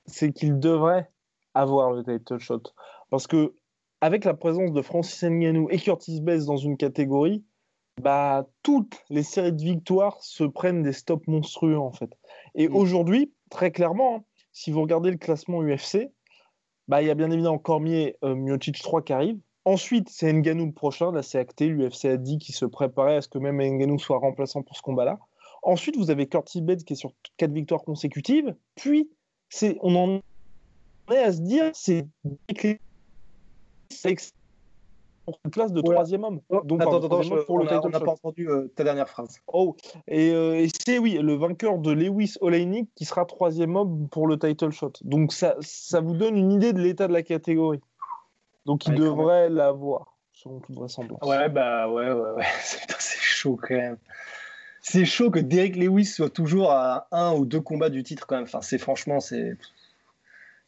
c'est 0.10 0.32
qu'il 0.32 0.60
devrait 0.60 1.10
avoir 1.54 1.92
le 1.92 2.04
title 2.04 2.40
shot. 2.40 2.64
Parce 3.10 3.28
que 3.28 3.54
avec 4.02 4.26
la 4.26 4.34
présence 4.34 4.72
de 4.72 4.82
Francis 4.82 5.24
Ngannou 5.24 5.70
et 5.70 5.80
Curtis 5.80 6.22
Bates 6.22 6.46
dans 6.46 6.58
une 6.58 6.78
catégorie, 6.78 7.44
bah, 8.02 8.48
toutes 8.64 9.04
les 9.10 9.24
séries 9.24 9.54
de 9.54 9.62
victoires 9.62 10.18
se 10.22 10.44
prennent 10.44 10.84
des 10.84 10.94
stops 10.94 11.28
monstrueux 11.28 11.78
en 11.78 11.92
fait. 11.92 12.18
Et 12.56 12.68
mm. 12.68 12.76
aujourd'hui, 12.76 13.34
très 13.50 13.72
clairement, 13.72 14.18
hein, 14.18 14.24
si 14.52 14.72
vous 14.72 14.82
regardez 14.82 15.12
le 15.12 15.18
classement 15.18 15.62
UFC, 15.62 16.12
bah, 16.88 17.02
il 17.02 17.08
y 17.08 17.12
a 17.12 17.16
bien 17.16 17.30
évidemment 17.32 17.58
Cormier, 17.58 18.16
euh, 18.24 18.36
Miocic 18.36 18.82
3 18.82 19.02
qui 19.02 19.14
arrivent. 19.14 19.40
Ensuite, 19.66 20.10
c'est 20.10 20.32
Ngannou 20.32 20.68
le 20.68 20.72
prochain. 20.72 21.12
Là, 21.12 21.22
c'est 21.22 21.38
acté. 21.38 21.68
L'UFC 21.68 22.06
a 22.06 22.18
dit 22.18 22.38
qu'il 22.38 22.56
se 22.56 22.66
préparait 22.66 23.18
à 23.18 23.22
ce 23.22 23.28
que 23.28 23.38
même 23.38 23.58
Ngannou 23.58 24.00
soit 24.00 24.18
remplaçant 24.18 24.64
pour 24.64 24.78
ce 24.78 24.82
combat-là. 24.82 25.20
Ensuite, 25.62 25.98
vous 25.98 26.10
avez 26.10 26.28
Curtis 26.28 26.62
Bates 26.62 26.86
qui 26.86 26.94
est 26.94 26.96
sur 26.96 27.12
4 27.36 27.52
victoires 27.52 27.82
consécutives. 27.82 28.56
Puis, 28.76 29.10
c'est, 29.50 29.78
on 29.82 29.96
en 29.96 30.22
est 31.12 31.18
à 31.18 31.34
se 31.34 31.42
dire, 31.42 31.72
c'est 31.74 32.08
une 35.44 35.52
place 35.52 35.74
de 35.74 35.82
troisième 35.82 36.24
homme. 36.24 36.42
Oh, 36.50 36.62
Donc, 36.64 36.82
attends, 36.82 36.98
attends, 36.98 37.22
pour 37.46 37.56
on 37.56 37.90
n'a 37.90 38.00
pas 38.00 38.12
entendu 38.12 38.50
euh, 38.50 38.72
ta 38.76 38.84
dernière 38.84 39.10
phrase. 39.10 39.40
Oh, 39.48 39.76
et, 40.08 40.32
euh, 40.32 40.56
et 40.56 40.70
c'est 40.70 41.00
oui, 41.00 41.18
le 41.22 41.34
vainqueur 41.34 41.78
de 41.78 41.92
Lewis 41.92 42.36
Oleinik 42.42 42.90
qui 42.96 43.06
sera 43.06 43.26
troisième 43.26 43.76
homme 43.76 44.08
pour 44.10 44.28
le 44.28 44.40
title 44.40 44.72
shot. 44.72 44.94
Donc 45.04 45.34
ça, 45.34 45.56
ça 45.60 46.00
vous 46.00 46.14
donne 46.14 46.38
une 46.38 46.52
idée 46.52 46.74
de 46.74 46.80
l'état 46.80 47.08
de 47.08 47.14
la 47.14 47.24
catégorie. 47.24 47.82
Donc 48.66 48.86
il 48.86 48.96
devrait 48.96 49.50
l'avoir, 49.50 50.18
selon 50.34 50.60
toute 50.60 50.76
vraisemblance. 50.76 51.22
Ouais, 51.24 51.50
bah 51.50 51.90
ouais, 51.90 52.12
ouais, 52.12 52.32
ouais. 52.32 52.44
c'est 52.60 53.20
chaud 53.20 53.58
quand 53.62 53.76
même. 53.76 53.98
C'est 54.82 55.06
chaud 55.06 55.30
que 55.30 55.40
Derek 55.40 55.76
Lewis 55.76 56.06
soit 56.06 56.30
toujours 56.30 56.72
à 56.72 57.08
un 57.12 57.34
ou 57.34 57.46
deux 57.46 57.60
combats 57.60 57.90
du 57.90 58.04
titre 58.04 58.26
quand 58.26 58.36
même. 58.36 58.46
Enfin, 58.46 58.62
c'est 58.62 58.78
franchement, 58.78 59.20
c'est 59.20 59.58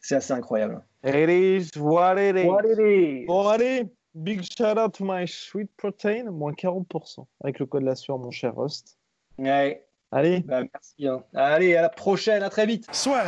c'est 0.02 0.16
assez 0.16 0.34
incroyable. 0.34 0.82
It 1.04 1.30
is 1.30 1.78
what 1.78 2.16
it 2.18 2.36
is. 2.36 2.46
What 2.46 2.66
it 2.66 2.80
is. 2.80 3.26
Bon, 3.26 3.48
allez, 3.48 3.90
Big 4.22 4.44
shout 4.44 4.78
out 4.78 4.94
to 4.96 5.06
my 5.06 5.26
sweet 5.26 5.70
protein, 5.78 6.30
moins 6.30 6.52
40% 6.52 7.26
avec 7.42 7.58
le 7.60 7.66
code 7.66 7.84
la 7.84 7.96
sueur, 7.96 8.20
mon 8.20 8.32
cher 8.32 8.58
host. 8.58 8.98
Ouais. 9.38 9.86
Allez. 10.12 10.42
Bah, 10.42 10.64
merci. 10.74 11.08
Hein. 11.08 11.24
Allez, 11.34 11.78
à 11.78 11.84
la 11.84 11.90
prochaine, 11.90 12.44
à 12.44 12.50
très 12.50 12.66
vite. 12.66 12.86
Soit. 12.94 13.24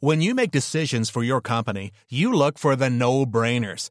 When 0.00 0.20
you 0.20 0.34
make 0.34 0.50
decisions 0.50 1.08
for 1.08 1.22
your 1.22 1.40
company, 1.40 1.92
you 2.10 2.30
look 2.32 2.58
for 2.58 2.76
the 2.76 2.90
no-brainers. 2.90 3.90